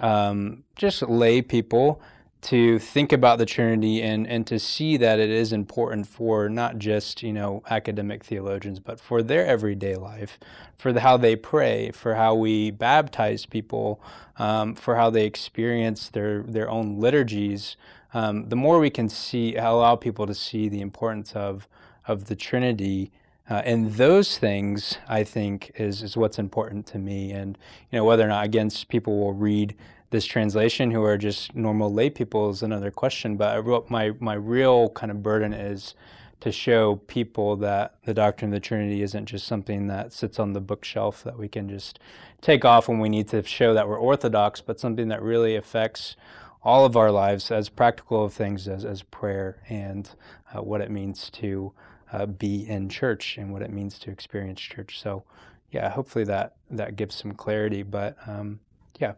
um, 0.00 0.64
just 0.76 1.02
lay 1.02 1.40
people 1.40 2.02
to 2.42 2.78
think 2.78 3.12
about 3.12 3.38
the 3.38 3.44
Trinity 3.44 4.00
and, 4.00 4.26
and 4.26 4.46
to 4.46 4.58
see 4.58 4.96
that 4.96 5.18
it 5.18 5.28
is 5.28 5.52
important 5.52 6.06
for 6.06 6.48
not 6.48 6.78
just 6.78 7.22
you 7.22 7.32
know 7.32 7.62
academic 7.68 8.24
theologians, 8.24 8.80
but 8.80 8.98
for 8.98 9.22
their 9.22 9.46
everyday 9.46 9.94
life, 9.94 10.38
for 10.76 10.92
the, 10.92 11.00
how 11.00 11.16
they 11.16 11.36
pray, 11.36 11.90
for 11.90 12.14
how 12.14 12.34
we 12.34 12.70
baptize 12.70 13.44
people, 13.46 14.02
um, 14.36 14.74
for 14.74 14.96
how 14.96 15.10
they 15.10 15.26
experience 15.26 16.08
their 16.08 16.42
their 16.42 16.68
own 16.70 16.98
liturgies. 16.98 17.76
Um, 18.12 18.48
the 18.48 18.56
more 18.56 18.80
we 18.80 18.90
can 18.90 19.08
see, 19.08 19.54
allow 19.54 19.94
people 19.94 20.26
to 20.26 20.34
see 20.34 20.68
the 20.68 20.80
importance 20.80 21.32
of 21.36 21.68
of 22.06 22.26
the 22.26 22.36
Trinity. 22.36 23.10
Uh, 23.48 23.62
and 23.64 23.94
those 23.94 24.38
things, 24.38 24.98
I 25.08 25.24
think, 25.24 25.72
is, 25.74 26.02
is 26.02 26.16
what's 26.16 26.38
important 26.38 26.86
to 26.88 26.98
me. 26.98 27.32
And, 27.32 27.58
you 27.90 27.98
know, 27.98 28.04
whether 28.04 28.24
or 28.24 28.28
not, 28.28 28.44
again, 28.44 28.70
people 28.88 29.18
will 29.18 29.32
read 29.32 29.74
this 30.10 30.24
translation 30.24 30.90
who 30.90 31.02
are 31.02 31.16
just 31.16 31.54
normal 31.54 31.92
lay 31.92 32.10
people 32.10 32.50
is 32.50 32.62
another 32.62 32.90
question. 32.90 33.36
But 33.36 33.90
my, 33.90 34.12
my 34.20 34.34
real 34.34 34.90
kind 34.90 35.10
of 35.10 35.22
burden 35.22 35.52
is 35.52 35.94
to 36.40 36.50
show 36.50 36.96
people 37.06 37.56
that 37.56 37.96
the 38.04 38.14
doctrine 38.14 38.50
of 38.50 38.54
the 38.54 38.60
Trinity 38.60 39.02
isn't 39.02 39.26
just 39.26 39.46
something 39.46 39.86
that 39.88 40.12
sits 40.12 40.38
on 40.38 40.52
the 40.52 40.60
bookshelf 40.60 41.22
that 41.22 41.38
we 41.38 41.48
can 41.48 41.68
just 41.68 41.98
take 42.40 42.64
off 42.64 42.88
when 42.88 42.98
we 42.98 43.08
need 43.08 43.28
to 43.28 43.42
show 43.42 43.74
that 43.74 43.88
we're 43.88 43.98
orthodox, 43.98 44.60
but 44.60 44.80
something 44.80 45.08
that 45.08 45.22
really 45.22 45.54
affects 45.54 46.16
all 46.62 46.84
of 46.84 46.96
our 46.96 47.10
lives 47.10 47.50
as 47.50 47.68
practical 47.68 48.24
of 48.24 48.32
things 48.32 48.68
as, 48.68 48.84
as 48.84 49.02
prayer 49.02 49.62
and 49.68 50.10
uh, 50.54 50.62
what 50.62 50.80
it 50.80 50.90
means 50.90 51.30
to 51.30 51.72
uh, 52.12 52.26
be 52.26 52.68
in 52.68 52.88
church 52.88 53.36
and 53.38 53.52
what 53.52 53.62
it 53.62 53.70
means 53.70 53.98
to 54.00 54.10
experience 54.10 54.60
church. 54.60 55.00
So, 55.00 55.24
yeah, 55.70 55.88
hopefully 55.90 56.24
that 56.24 56.54
that 56.70 56.96
gives 56.96 57.14
some 57.14 57.32
clarity. 57.32 57.82
But 57.82 58.16
um, 58.26 58.60
yeah. 58.98 59.12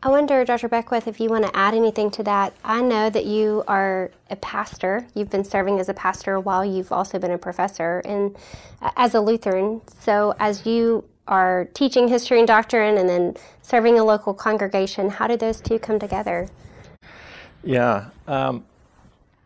I 0.00 0.10
wonder, 0.10 0.44
Dr. 0.44 0.68
Beckwith, 0.68 1.08
if 1.08 1.18
you 1.18 1.28
want 1.28 1.44
to 1.44 1.56
add 1.56 1.74
anything 1.74 2.08
to 2.12 2.22
that. 2.22 2.54
I 2.62 2.80
know 2.80 3.10
that 3.10 3.26
you 3.26 3.64
are 3.66 4.12
a 4.30 4.36
pastor. 4.36 5.04
You've 5.14 5.30
been 5.30 5.44
serving 5.44 5.80
as 5.80 5.88
a 5.88 5.94
pastor 5.94 6.38
while 6.38 6.64
you've 6.64 6.92
also 6.92 7.18
been 7.18 7.32
a 7.32 7.38
professor 7.38 7.98
and 8.04 8.36
uh, 8.80 8.92
as 8.96 9.14
a 9.14 9.20
Lutheran. 9.20 9.80
So, 9.98 10.36
as 10.38 10.64
you 10.64 11.04
are 11.26 11.68
teaching 11.74 12.06
history 12.06 12.38
and 12.38 12.46
doctrine 12.46 12.96
and 12.96 13.08
then 13.08 13.34
serving 13.62 13.98
a 13.98 14.04
local 14.04 14.32
congregation, 14.32 15.10
how 15.10 15.26
do 15.26 15.36
those 15.36 15.60
two 15.60 15.78
come 15.80 15.98
together? 15.98 16.48
Yeah, 17.64 18.10
um, 18.28 18.64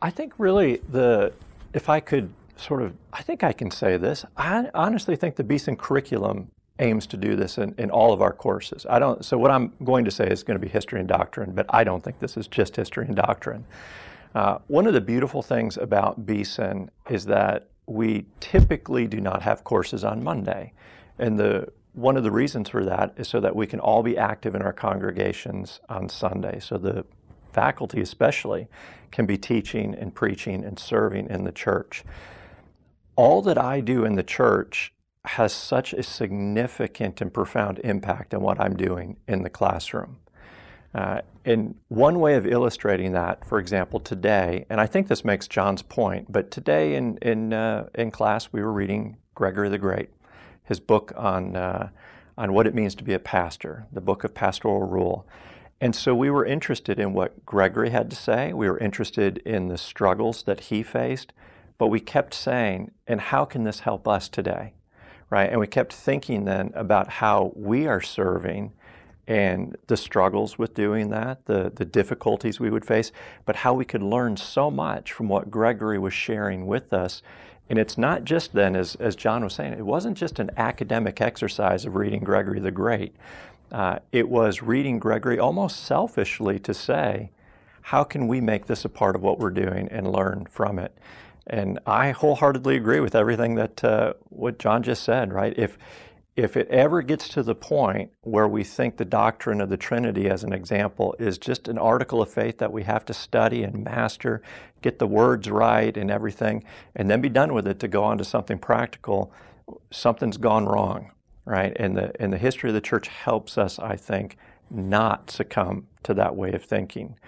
I 0.03 0.11
think 0.11 0.35
really 0.37 0.77
the 0.89 1.33
if 1.73 1.89
I 1.89 2.01
could 2.01 2.33
sort 2.63 2.83
of, 2.83 2.95
I 3.13 3.23
think 3.23 3.43
I 3.43 3.53
can 3.53 3.71
say 3.71 3.97
this. 3.97 4.25
I 4.37 4.69
honestly 4.75 5.17
think 5.17 5.37
the 5.37 5.45
Beeson 5.45 5.77
curriculum 5.77 6.51
aims 6.79 7.07
to 7.09 7.17
do 7.17 7.37
this 7.37 7.59
in, 7.59 7.75
in 7.79 7.91
all 7.91 8.13
of 8.13 8.23
our 8.23 8.33
courses. 8.33 8.87
I 8.89 8.99
don't, 8.99 9.25
so 9.25 9.39
what 9.39 9.51
I'm 9.51 9.73
going 9.85 10.05
to 10.05 10.11
say 10.11 10.27
is 10.27 10.43
going 10.43 10.59
to 10.59 10.65
be 10.65 10.71
history 10.71 11.01
and 11.01 11.09
doctrine, 11.09 11.53
but 11.53 11.67
I 11.69 11.85
don't 11.85 12.03
think 12.03 12.19
this 12.19 12.37
is 12.37 12.49
just 12.49 12.77
history 12.77 13.07
and 13.07 13.15
doctrine. 13.15 13.65
Uh, 14.35 14.59
one 14.69 14.87
of 14.87 14.95
the 14.95 15.01
beautiful 15.01 15.43
things 15.43 15.77
about 15.77 16.25
Beeson 16.25 16.91
is 17.11 17.27
that 17.27 17.69
we 17.87 18.27
typically 18.41 19.07
do 19.07 19.21
not 19.21 19.43
have 19.43 19.65
courses 19.65 20.05
on 20.05 20.23
Monday. 20.25 20.73
And 21.19 21.39
the 21.39 21.69
one 21.95 22.17
of 22.17 22.23
the 22.23 22.31
reasons 22.31 22.71
for 22.71 22.85
that 22.85 23.13
is 23.19 23.29
so 23.29 23.39
that 23.41 23.55
we 23.55 23.67
can 23.67 23.79
all 23.79 24.03
be 24.03 24.17
active 24.17 24.55
in 24.55 24.63
our 24.63 24.73
congregations 24.73 25.81
on 25.91 26.09
Sunday. 26.09 26.59
So 26.59 26.79
the 26.79 27.05
faculty, 27.53 28.01
especially, 28.01 28.69
can 29.11 29.27
be 29.27 29.37
teaching 29.37 29.95
and 29.95 30.15
preaching 30.15 30.65
and 30.65 30.79
serving 30.79 31.29
in 31.29 31.45
the 31.45 31.53
church. 31.53 32.03
All 33.17 33.43
that 33.43 33.59
I 33.59 33.81
do 33.81 34.05
in 34.05 34.15
the 34.15 34.23
church 34.23 34.93
has 35.25 35.53
such 35.53 35.93
a 35.93 36.03
significant 36.03 37.21
and 37.21 37.33
profound 37.33 37.79
impact 37.81 38.35
on 38.35 38.43
what 38.43 38.61
I'm 38.61 38.77
doing 38.77 39.19
in 39.29 39.43
the 39.43 39.51
classroom. 39.51 40.19
Uh, 40.95 41.21
and 41.45 41.75
one 41.89 42.21
way 42.21 42.35
of 42.35 42.47
illustrating 42.47 43.13
that, 43.13 43.45
for 43.45 43.59
example, 43.59 44.01
today, 44.01 44.67
and 44.69 44.81
I 44.81 44.87
think 44.87 45.09
this 45.09 45.25
makes 45.25 45.49
John's 45.49 45.83
point, 45.83 46.31
but 46.31 46.51
today 46.51 46.95
in, 46.95 47.17
in, 47.19 47.53
uh, 47.53 47.89
in 47.95 48.11
class 48.11 48.53
we 48.53 48.63
were 48.63 48.73
reading 48.73 49.17
Gregory 49.35 49.69
the 49.69 49.79
Great, 49.79 50.11
his 50.65 50.81
book 50.81 51.13
on, 51.17 51.57
uh, 51.57 51.89
on 52.37 52.53
what 52.53 52.67
it 52.67 52.75
means 52.75 52.95
to 52.97 53.05
be 53.05 53.15
a 53.15 53.19
pastor, 53.19 53.87
the 53.93 54.01
book 54.01 54.25
of 54.25 54.35
pastoral 54.35 54.83
rule. 54.83 55.27
And 55.81 55.97
so 55.97 56.15
we 56.15 56.31
were 56.31 56.45
interested 56.45 56.99
in 57.01 57.13
what 57.13 57.45
Gregory 57.45 57.91
had 57.91 58.09
to 58.11 58.17
say. 58.17 58.53
We 58.53 58.69
were 58.69 58.79
interested 58.79 59.39
in 59.39 59.69
the 59.69 59.79
struggles 59.79 60.45
that 60.45 60.61
he 60.61 60.83
faced, 60.83 61.33
but 61.83 61.89
we 61.89 61.99
kept 61.99 62.33
saying, 62.33 62.93
and 63.09 63.21
how 63.21 63.45
can 63.45 63.65
this 63.65 63.81
help 63.81 64.07
us 64.07 64.29
today? 64.29 64.73
Right? 65.31 65.51
And 65.51 65.59
we 65.59 65.67
kept 65.67 65.93
thinking 65.93 66.45
then 66.45 66.71
about 66.77 67.09
how 67.09 67.51
we 67.57 67.89
are 67.89 68.01
serving 68.01 68.73
and 69.27 69.77
the 69.89 69.97
struggles 69.97 70.57
with 70.57 70.75
doing 70.75 71.11
that, 71.11 71.47
the, 71.47 71.73
the 71.75 71.85
difficulties 71.85 72.61
we 72.61 72.71
would 72.71 72.85
face, 72.85 73.11
but 73.45 73.57
how 73.57 73.75
we 73.75 73.85
could 73.85 74.01
learn 74.01 74.37
so 74.37 74.71
much 74.71 75.13
from 75.13 75.29
what 75.29 75.51
Gregory 75.51 75.99
was 75.99 76.15
sharing 76.15 76.69
with 76.69 76.93
us. 76.93 77.21
And 77.69 77.81
it's 77.81 77.99
not 77.99 78.23
just 78.23 78.53
then, 78.53 78.77
as, 78.77 78.95
as 79.01 79.17
John 79.17 79.43
was 79.43 79.55
saying, 79.55 79.73
it 79.73 79.85
wasn't 79.85 80.17
just 80.17 80.39
an 80.39 80.53
academic 80.57 81.21
exercise 81.21 81.85
of 81.85 81.97
reading 81.97 82.21
Gregory 82.21 82.61
the 82.61 82.71
Great. 82.71 83.17
Uh, 83.73 83.99
it 84.13 84.29
was 84.29 84.63
reading 84.63 85.01
Gregory 85.01 85.41
almost 85.41 85.85
selfishly 85.85 86.61
to 86.61 86.75
say, 86.75 87.33
how 87.81 88.05
can 88.05 88.29
we 88.29 88.41
make 88.41 88.67
this 88.67 88.85
a 88.85 88.89
part 88.89 89.17
of 89.17 89.23
what 89.23 89.41
we're 89.41 89.51
doing 89.51 89.89
and 89.89 90.13
learn 90.13 90.47
from 90.49 90.79
it? 90.79 90.97
And 91.47 91.79
I 91.87 92.13
wholeheartedly 92.13 92.77
agree 92.77 93.01
with 93.01 93.15
everything 93.15 93.57
that 93.57 93.83
uh, 93.83 94.15
what 94.25 94.59
John 94.59 94.83
just 94.83 95.03
said. 95.03 95.33
Right? 95.33 95.55
If 95.57 95.77
if 96.35 96.57
it 96.57 96.69
ever 96.69 97.03
gets 97.03 97.29
to 97.29 97.43
the 97.43 97.55
point 97.55 98.11
where 98.23 98.49
we 98.49 98.65
think 98.65 98.97
the 98.97 99.05
doctrine 99.05 99.61
of 99.61 99.69
the 99.69 99.77
Trinity, 99.77 100.31
as 100.31 100.43
an 100.43 100.53
example, 100.53 101.15
is 101.19 101.37
just 101.37 101.69
an 101.69 101.77
article 101.77 102.23
of 102.23 102.33
faith 102.33 102.57
that 102.59 102.73
we 102.73 102.85
have 102.85 103.05
to 103.07 103.15
study 103.15 103.63
and 103.63 103.85
master, 103.85 104.41
get 104.81 104.99
the 104.99 105.07
words 105.07 105.51
right 105.51 105.95
and 105.95 106.11
everything, 106.11 106.65
and 106.97 107.11
then 107.11 107.21
be 107.21 107.29
done 107.29 107.53
with 107.53 107.67
it 107.67 107.79
to 107.81 107.89
go 107.89 108.03
on 108.03 108.17
to 108.17 108.25
something 108.25 108.59
practical, 108.59 109.31
something's 109.91 110.39
gone 110.39 110.65
wrong, 110.65 111.11
right? 111.45 111.77
And 111.77 111.99
the, 111.99 112.13
and 112.21 112.33
the 112.33 112.39
history 112.39 112.71
of 112.71 112.75
the 112.75 112.81
church 112.81 113.09
helps 113.09 113.59
us, 113.59 113.79
I 113.79 113.97
think, 113.97 114.39
not 114.71 115.31
succumb 115.31 115.87
to 116.05 116.15
that 116.15 116.35
way 116.35 116.53
of 116.53 116.65
thinking. 116.65 117.19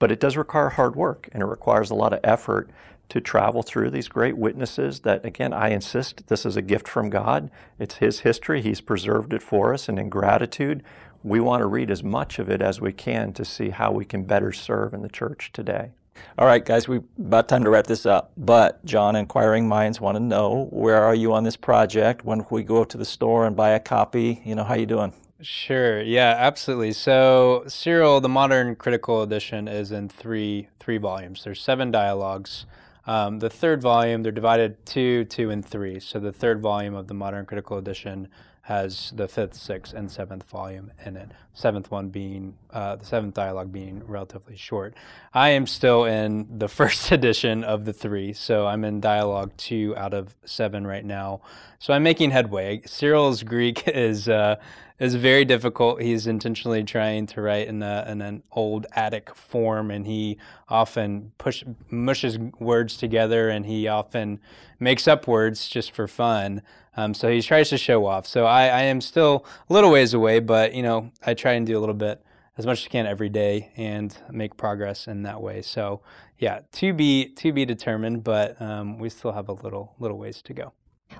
But 0.00 0.10
it 0.10 0.18
does 0.18 0.36
require 0.36 0.70
hard 0.70 0.96
work 0.96 1.28
and 1.30 1.40
it 1.40 1.46
requires 1.46 1.90
a 1.90 1.94
lot 1.94 2.12
of 2.12 2.18
effort 2.24 2.68
to 3.10 3.20
travel 3.20 3.62
through 3.62 3.90
these 3.90 4.08
great 4.08 4.36
witnesses 4.36 5.00
that, 5.00 5.24
again, 5.24 5.52
I 5.52 5.68
insist 5.68 6.26
this 6.28 6.46
is 6.46 6.56
a 6.56 6.62
gift 6.62 6.88
from 6.88 7.10
God. 7.10 7.50
It's 7.78 7.96
His 7.96 8.20
history. 8.20 8.62
He's 8.62 8.80
preserved 8.80 9.32
it 9.32 9.42
for 9.42 9.74
us. 9.74 9.88
And 9.88 9.98
in 9.98 10.08
gratitude, 10.08 10.82
we 11.22 11.40
want 11.40 11.60
to 11.60 11.66
read 11.66 11.90
as 11.90 12.02
much 12.02 12.38
of 12.38 12.48
it 12.48 12.62
as 12.62 12.80
we 12.80 12.92
can 12.92 13.32
to 13.34 13.44
see 13.44 13.70
how 13.70 13.92
we 13.92 14.04
can 14.04 14.24
better 14.24 14.52
serve 14.52 14.94
in 14.94 15.02
the 15.02 15.08
church 15.08 15.50
today. 15.52 15.90
All 16.38 16.46
right, 16.46 16.64
guys, 16.64 16.86
we 16.86 17.00
about 17.18 17.48
time 17.48 17.64
to 17.64 17.70
wrap 17.70 17.86
this 17.86 18.06
up. 18.06 18.32
But 18.36 18.84
John, 18.84 19.16
inquiring 19.16 19.66
minds 19.68 20.00
want 20.00 20.16
to 20.16 20.22
know 20.22 20.68
where 20.70 21.02
are 21.02 21.14
you 21.14 21.32
on 21.32 21.44
this 21.44 21.56
project? 21.56 22.24
When 22.24 22.46
we 22.50 22.62
go 22.62 22.84
to 22.84 22.96
the 22.96 23.04
store 23.04 23.46
and 23.46 23.56
buy 23.56 23.70
a 23.70 23.80
copy? 23.80 24.42
You 24.44 24.54
know, 24.54 24.64
how 24.64 24.74
you 24.74 24.86
doing? 24.86 25.12
Sure. 25.42 26.02
Yeah, 26.02 26.34
absolutely. 26.36 26.92
So 26.92 27.64
Cyril, 27.66 28.20
the 28.20 28.28
modern 28.28 28.76
critical 28.76 29.22
edition, 29.22 29.68
is 29.68 29.90
in 29.90 30.08
three 30.08 30.68
three 30.78 30.98
volumes. 30.98 31.44
There's 31.44 31.60
seven 31.60 31.90
dialogues. 31.90 32.66
Um, 33.06 33.38
the 33.38 33.50
third 33.50 33.80
volume, 33.80 34.22
they're 34.22 34.32
divided 34.32 34.84
two, 34.84 35.24
two, 35.24 35.50
and 35.50 35.64
three. 35.64 36.00
So 36.00 36.20
the 36.20 36.32
third 36.32 36.60
volume 36.60 36.94
of 36.94 37.08
the 37.08 37.14
Modern 37.14 37.46
Critical 37.46 37.78
Edition 37.78 38.28
has 38.62 39.12
the 39.16 39.26
fifth, 39.26 39.54
sixth, 39.54 39.94
and 39.94 40.08
seventh 40.08 40.48
volume 40.48 40.92
in 41.04 41.16
it. 41.16 41.32
Seventh 41.54 41.90
one 41.90 42.08
being 42.08 42.54
uh, 42.72 42.96
the 42.96 43.04
seventh 43.04 43.34
dialogue 43.34 43.72
being 43.72 44.02
relatively 44.06 44.56
short. 44.56 44.94
I 45.34 45.48
am 45.50 45.66
still 45.66 46.04
in 46.04 46.46
the 46.58 46.68
first 46.78 47.10
edition 47.10 47.64
of 47.64 47.84
the 47.84 47.92
three, 47.92 48.32
so 48.32 48.66
I'm 48.66 48.84
in 48.84 49.00
dialogue 49.00 49.50
two 49.56 49.94
out 49.96 50.14
of 50.14 50.36
seven 50.44 50.86
right 50.86 51.04
now. 51.04 51.40
So 51.80 51.92
I'm 51.94 52.02
making 52.02 52.30
headway. 52.30 52.82
Cyril's 52.86 53.42
Greek 53.42 53.88
is 53.88 54.28
uh, 54.28 54.56
is 55.00 55.14
very 55.14 55.46
difficult. 55.46 56.02
He's 56.02 56.26
intentionally 56.26 56.84
trying 56.84 57.26
to 57.28 57.40
write 57.40 57.66
in, 57.66 57.82
a, 57.82 58.04
in 58.06 58.20
an 58.20 58.42
old 58.52 58.86
Attic 58.92 59.34
form, 59.34 59.90
and 59.90 60.06
he 60.06 60.36
often 60.68 61.32
push 61.38 61.64
mushes 61.88 62.38
words 62.38 62.98
together, 62.98 63.48
and 63.48 63.64
he 63.64 63.88
often 63.88 64.38
makes 64.78 65.08
up 65.08 65.26
words 65.26 65.68
just 65.68 65.90
for 65.90 66.06
fun. 66.06 66.62
Um, 66.96 67.14
so 67.14 67.30
he 67.30 67.40
tries 67.40 67.70
to 67.70 67.78
show 67.78 68.04
off. 68.04 68.26
So 68.26 68.44
I, 68.44 68.66
I 68.66 68.82
am 68.82 69.00
still 69.00 69.46
a 69.68 69.72
little 69.72 69.90
ways 69.90 70.12
away, 70.12 70.38
but 70.38 70.74
you 70.74 70.82
know 70.82 71.10
I 71.24 71.32
try 71.34 71.52
and 71.52 71.66
do 71.66 71.78
a 71.78 71.80
little 71.80 71.94
bit 71.94 72.22
as 72.58 72.66
much 72.66 72.80
as 72.80 72.86
I 72.86 72.88
can 72.90 73.06
every 73.06 73.30
day 73.30 73.72
and 73.76 74.14
make 74.30 74.58
progress 74.58 75.06
in 75.06 75.22
that 75.22 75.40
way. 75.40 75.62
So 75.62 76.02
yeah, 76.38 76.60
to 76.72 76.92
be 76.92 77.28
to 77.36 77.52
be 77.52 77.64
determined, 77.64 78.22
but 78.22 78.60
um, 78.60 78.98
we 78.98 79.08
still 79.08 79.32
have 79.32 79.48
a 79.48 79.54
little 79.54 79.94
little 79.98 80.18
ways 80.18 80.42
to 80.42 80.52
go. 80.52 80.74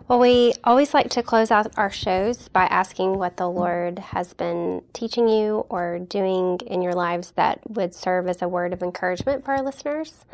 Well, 0.09 0.18
we 0.18 0.55
always 0.64 0.92
like 0.92 1.09
to 1.11 1.22
close 1.22 1.50
out 1.50 1.72
our 1.76 1.90
shows 1.90 2.48
by 2.48 2.64
asking 2.64 3.18
what 3.18 3.37
the 3.37 3.48
Lord 3.48 3.98
has 3.98 4.35
been 4.35 4.83
teaching 4.92 5.29
you 5.29 5.66
or 5.68 6.00
doing 6.00 6.59
in 6.66 6.83
your 6.83 6.94
lives 6.94 7.31
that 7.33 7.61
would 7.70 7.94
serve 7.94 8.26
as 8.26 8.42
a 8.42 8.48
word 8.48 8.72
of 8.72 8.83
encouragement 8.83 9.44
for 9.44 9.53
our 9.53 9.62
listeners. 9.62 10.24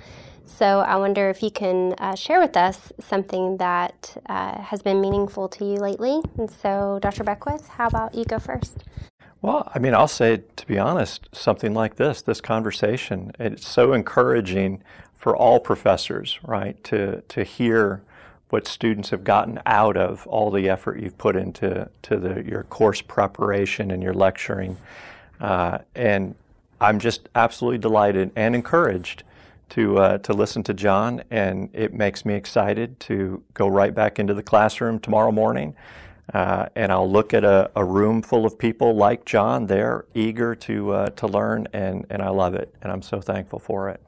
So 0.47 0.81
I 0.81 0.97
wonder 0.97 1.29
if 1.29 1.42
you 1.42 1.51
can 1.51 1.95
uh, 1.99 2.14
share 2.14 2.40
with 2.40 2.57
us 2.57 2.92
something 3.01 3.57
that 3.59 4.16
uh, 4.27 4.62
has 4.62 4.81
been 4.81 5.01
meaningful 5.01 5.49
to 5.51 5.64
you 5.64 5.77
lately. 5.77 6.23
And 6.38 6.51
so, 6.51 6.99
Dr. 7.03 7.25
Beckwith, 7.25 7.69
how 7.69 7.88
about 7.88 8.14
you 8.14 8.25
go 8.25 8.38
first? 8.38 8.85
Well, 9.42 9.71
I 9.75 9.79
mean, 9.79 9.92
I'll 9.92 10.09
say, 10.09 10.42
to 10.57 10.66
be 10.66 10.79
honest, 10.79 11.29
something 11.33 11.75
like 11.75 11.97
this, 11.97 12.23
this 12.23 12.40
conversation, 12.40 13.33
it's 13.38 13.66
so 13.66 13.92
encouraging 13.92 14.83
for 15.12 15.37
all 15.37 15.61
professors, 15.61 16.38
right, 16.42 16.83
to, 16.85 17.23
to 17.23 17.45
hear 17.45 18.03
what 18.51 18.67
students 18.67 19.11
have 19.11 19.25
gotten 19.25 19.61
out 19.67 19.97
of 19.97 20.27
all 20.27 20.51
the 20.51 20.69
effort 20.69 21.01
you've 21.01 21.19
put 21.19 21.37
into 21.37 21.89
to 22.03 22.17
the, 22.17 22.45
your 22.45 22.63
course 22.65 23.03
preparation 23.03 23.91
and 23.91 24.03
your 24.03 24.15
lecturing. 24.15 24.77
Uh, 25.41 25.79
and 25.95 26.35
I'm 26.81 26.99
just 26.99 27.29
absolutely 27.35 27.79
delighted 27.79 28.31
and 28.37 28.55
encouraged 28.55 29.25
to 29.71 29.99
uh, 29.99 30.19
to 30.19 30.33
listen 30.33 30.63
to 30.65 30.75
John, 30.75 31.23
and 31.31 31.71
it 31.73 31.93
makes 31.93 32.25
me 32.25 32.35
excited 32.35 33.01
to 33.01 33.43
go 33.53 33.67
right 33.67 33.93
back 33.93 34.19
into 34.19 34.33
the 34.33 34.43
classroom 34.43 35.01
tomorrow 35.01 35.33
morning. 35.33 35.75
Uh, 36.33 36.67
and 36.75 36.91
I'll 36.91 37.11
look 37.11 37.33
at 37.35 37.45
a, 37.45 37.71
a, 37.77 37.85
room 37.85 38.21
full 38.21 38.45
of 38.47 38.59
people 38.59 38.97
like 38.97 39.25
John. 39.25 39.67
They're 39.67 40.07
eager 40.13 40.55
to 40.57 40.93
uh, 40.93 41.07
to 41.11 41.27
learn, 41.27 41.69
and, 41.73 42.07
and 42.11 42.23
I 42.23 42.29
love 42.29 42.55
it, 42.55 42.75
and 42.83 42.93
I'm 42.93 43.03
so 43.03 43.21
thankful 43.21 43.59
for 43.59 43.89
it. 43.91 44.01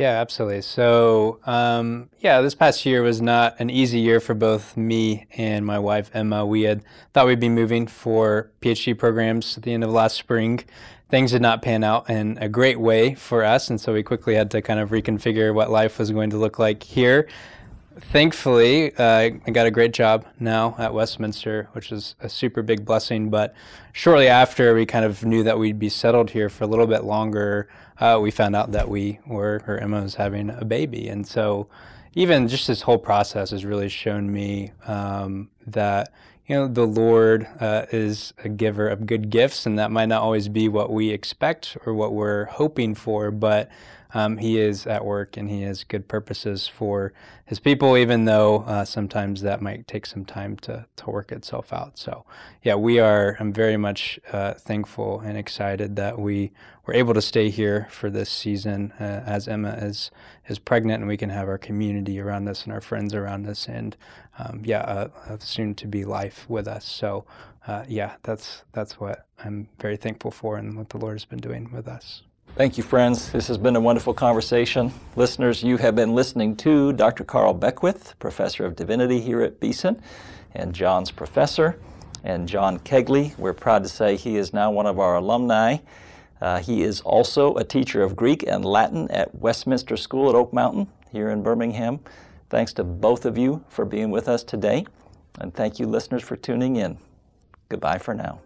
Yeah, 0.00 0.18
absolutely. 0.18 0.62
So, 0.62 1.40
um, 1.44 2.08
yeah, 2.20 2.40
this 2.40 2.54
past 2.54 2.86
year 2.86 3.02
was 3.02 3.20
not 3.20 3.60
an 3.60 3.68
easy 3.68 4.00
year 4.00 4.18
for 4.18 4.32
both 4.32 4.74
me 4.74 5.26
and 5.36 5.66
my 5.66 5.78
wife, 5.78 6.10
Emma. 6.14 6.46
We 6.46 6.62
had 6.62 6.82
thought 7.12 7.26
we'd 7.26 7.38
be 7.38 7.50
moving 7.50 7.86
for 7.86 8.50
PhD 8.62 8.96
programs 8.96 9.58
at 9.58 9.64
the 9.64 9.74
end 9.74 9.84
of 9.84 9.90
last 9.90 10.16
spring. 10.16 10.64
Things 11.10 11.32
did 11.32 11.42
not 11.42 11.60
pan 11.60 11.84
out 11.84 12.08
in 12.08 12.38
a 12.38 12.48
great 12.48 12.80
way 12.80 13.14
for 13.14 13.44
us, 13.44 13.68
and 13.68 13.78
so 13.78 13.92
we 13.92 14.02
quickly 14.02 14.36
had 14.36 14.50
to 14.52 14.62
kind 14.62 14.80
of 14.80 14.88
reconfigure 14.88 15.52
what 15.52 15.70
life 15.70 15.98
was 15.98 16.10
going 16.10 16.30
to 16.30 16.38
look 16.38 16.58
like 16.58 16.82
here. 16.82 17.28
Thankfully, 18.00 18.96
uh, 18.96 19.04
I 19.46 19.50
got 19.52 19.66
a 19.66 19.70
great 19.70 19.92
job 19.92 20.24
now 20.38 20.76
at 20.78 20.94
Westminster, 20.94 21.68
which 21.72 21.92
is 21.92 22.14
a 22.20 22.30
super 22.30 22.62
big 22.62 22.86
blessing. 22.86 23.28
But 23.28 23.54
shortly 23.92 24.28
after, 24.28 24.74
we 24.74 24.86
kind 24.86 25.04
of 25.04 25.26
knew 25.26 25.42
that 25.42 25.58
we'd 25.58 25.78
be 25.78 25.90
settled 25.90 26.30
here 26.30 26.48
for 26.48 26.64
a 26.64 26.66
little 26.66 26.86
bit 26.86 27.04
longer 27.04 27.68
uh, 28.00 28.18
we 28.20 28.30
found 28.30 28.56
out 28.56 28.72
that 28.72 28.88
we 28.88 29.20
were, 29.26 29.62
or 29.66 29.78
Emma 29.78 30.02
was 30.02 30.14
having 30.16 30.50
a 30.50 30.64
baby. 30.64 31.08
And 31.08 31.26
so 31.26 31.68
even 32.14 32.48
just 32.48 32.66
this 32.66 32.82
whole 32.82 32.98
process 32.98 33.50
has 33.50 33.64
really 33.64 33.88
shown 33.88 34.32
me 34.32 34.72
um, 34.86 35.50
that, 35.66 36.12
you 36.46 36.56
know, 36.56 36.66
the 36.66 36.86
Lord 36.86 37.46
uh, 37.60 37.86
is 37.92 38.34
a 38.42 38.48
giver 38.48 38.88
of 38.88 39.06
good 39.06 39.30
gifts, 39.30 39.66
and 39.66 39.78
that 39.78 39.92
might 39.92 40.08
not 40.08 40.22
always 40.22 40.48
be 40.48 40.68
what 40.68 40.90
we 40.90 41.10
expect 41.10 41.76
or 41.86 41.94
what 41.94 42.12
we're 42.12 42.46
hoping 42.46 42.94
for, 42.96 43.30
but 43.30 43.68
um, 44.12 44.38
He 44.38 44.58
is 44.58 44.88
at 44.88 45.04
work 45.04 45.36
and 45.36 45.48
He 45.48 45.62
has 45.62 45.84
good 45.84 46.08
purposes 46.08 46.66
for 46.66 47.12
His 47.44 47.60
people, 47.60 47.96
even 47.96 48.24
though 48.24 48.62
uh, 48.62 48.84
sometimes 48.84 49.42
that 49.42 49.62
might 49.62 49.86
take 49.86 50.06
some 50.06 50.24
time 50.24 50.56
to, 50.62 50.86
to 50.96 51.10
work 51.10 51.30
itself 51.30 51.72
out. 51.72 51.96
So, 51.96 52.24
yeah, 52.64 52.74
we 52.74 52.98
are, 52.98 53.36
I'm 53.38 53.52
very 53.52 53.76
much 53.76 54.18
uh, 54.32 54.54
thankful 54.54 55.20
and 55.20 55.38
excited 55.38 55.94
that 55.94 56.18
we 56.18 56.50
were 56.90 56.96
able 56.96 57.14
to 57.14 57.22
stay 57.22 57.50
here 57.50 57.86
for 57.88 58.10
this 58.10 58.28
season 58.28 58.92
uh, 58.98 59.22
as 59.24 59.46
Emma 59.46 59.70
is, 59.74 60.10
is 60.48 60.58
pregnant 60.58 61.00
and 61.00 61.06
we 61.06 61.16
can 61.16 61.30
have 61.30 61.46
our 61.46 61.56
community 61.56 62.18
around 62.18 62.48
us 62.48 62.64
and 62.64 62.72
our 62.72 62.80
friends 62.80 63.14
around 63.14 63.46
us 63.46 63.68
and, 63.68 63.96
um, 64.40 64.60
yeah, 64.64 65.08
a, 65.28 65.34
a 65.34 65.40
soon 65.40 65.72
to 65.76 65.86
be 65.86 66.04
life 66.04 66.50
with 66.50 66.66
us. 66.66 66.84
So, 66.84 67.24
uh, 67.68 67.84
yeah, 67.86 68.14
that's 68.24 68.64
that's 68.72 68.98
what 68.98 69.24
I'm 69.38 69.68
very 69.78 69.96
thankful 69.96 70.32
for 70.32 70.56
and 70.56 70.76
what 70.76 70.88
the 70.88 70.98
Lord 70.98 71.12
has 71.12 71.24
been 71.24 71.38
doing 71.38 71.70
with 71.72 71.86
us. 71.86 72.22
Thank 72.56 72.76
you, 72.76 72.82
friends. 72.82 73.30
This 73.30 73.46
has 73.46 73.58
been 73.58 73.76
a 73.76 73.80
wonderful 73.80 74.12
conversation. 74.12 74.92
Listeners, 75.14 75.62
you 75.62 75.76
have 75.76 75.94
been 75.94 76.16
listening 76.16 76.56
to 76.56 76.92
Dr. 76.92 77.22
Carl 77.22 77.54
Beckwith, 77.54 78.18
Professor 78.18 78.66
of 78.66 78.74
Divinity 78.74 79.20
here 79.20 79.42
at 79.42 79.60
Beeson, 79.60 80.02
and 80.54 80.74
John's 80.74 81.12
professor, 81.12 81.78
and 82.24 82.48
John 82.48 82.80
Kegley. 82.80 83.38
We're 83.38 83.52
proud 83.52 83.84
to 83.84 83.88
say 83.88 84.16
he 84.16 84.36
is 84.36 84.52
now 84.52 84.72
one 84.72 84.86
of 84.86 84.98
our 84.98 85.14
alumni. 85.14 85.76
Uh, 86.40 86.60
he 86.60 86.82
is 86.82 87.00
also 87.02 87.54
a 87.56 87.64
teacher 87.64 88.02
of 88.02 88.16
Greek 88.16 88.42
and 88.46 88.64
Latin 88.64 89.10
at 89.10 89.34
Westminster 89.34 89.96
School 89.96 90.28
at 90.28 90.34
Oak 90.34 90.52
Mountain 90.52 90.88
here 91.12 91.28
in 91.28 91.42
Birmingham. 91.42 92.00
Thanks 92.48 92.72
to 92.74 92.84
both 92.84 93.26
of 93.26 93.36
you 93.36 93.64
for 93.68 93.84
being 93.84 94.10
with 94.10 94.28
us 94.28 94.42
today, 94.42 94.86
and 95.38 95.52
thank 95.54 95.78
you, 95.78 95.86
listeners, 95.86 96.22
for 96.22 96.36
tuning 96.36 96.76
in. 96.76 96.98
Goodbye 97.68 97.98
for 97.98 98.14
now. 98.14 98.40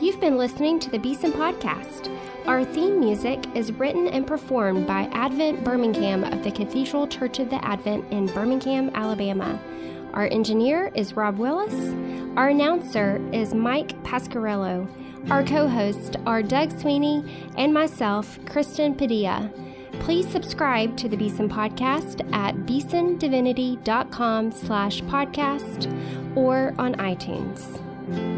You've 0.00 0.20
been 0.20 0.36
listening 0.38 0.78
to 0.80 0.90
the 0.90 0.98
Beeson 0.98 1.32
Podcast. 1.32 2.10
Our 2.46 2.64
theme 2.64 3.00
music 3.00 3.44
is 3.54 3.72
written 3.72 4.08
and 4.08 4.26
performed 4.26 4.86
by 4.86 5.08
Advent 5.12 5.64
Birmingham 5.64 6.24
of 6.24 6.42
the 6.42 6.50
Cathedral 6.50 7.06
Church 7.06 7.38
of 7.38 7.50
the 7.50 7.64
Advent 7.64 8.04
in 8.12 8.26
Birmingham, 8.26 8.90
Alabama. 8.94 9.58
Our 10.16 10.28
engineer 10.28 10.90
is 10.94 11.14
Rob 11.14 11.36
Willis. 11.36 11.74
Our 12.38 12.48
announcer 12.48 13.20
is 13.34 13.52
Mike 13.52 14.02
Pasquarello. 14.02 14.88
Our 15.30 15.44
co 15.44 15.68
hosts 15.68 16.16
are 16.24 16.42
Doug 16.42 16.72
Sweeney 16.80 17.50
and 17.58 17.74
myself, 17.74 18.38
Kristen 18.46 18.94
Padilla. 18.94 19.52
Please 20.00 20.26
subscribe 20.26 20.96
to 20.96 21.08
the 21.10 21.18
Beeson 21.18 21.50
Podcast 21.50 22.26
at 22.32 22.54
beesondivinity.com 22.60 24.52
slash 24.52 25.02
podcast 25.02 26.34
or 26.34 26.74
on 26.78 26.94
iTunes. 26.94 28.35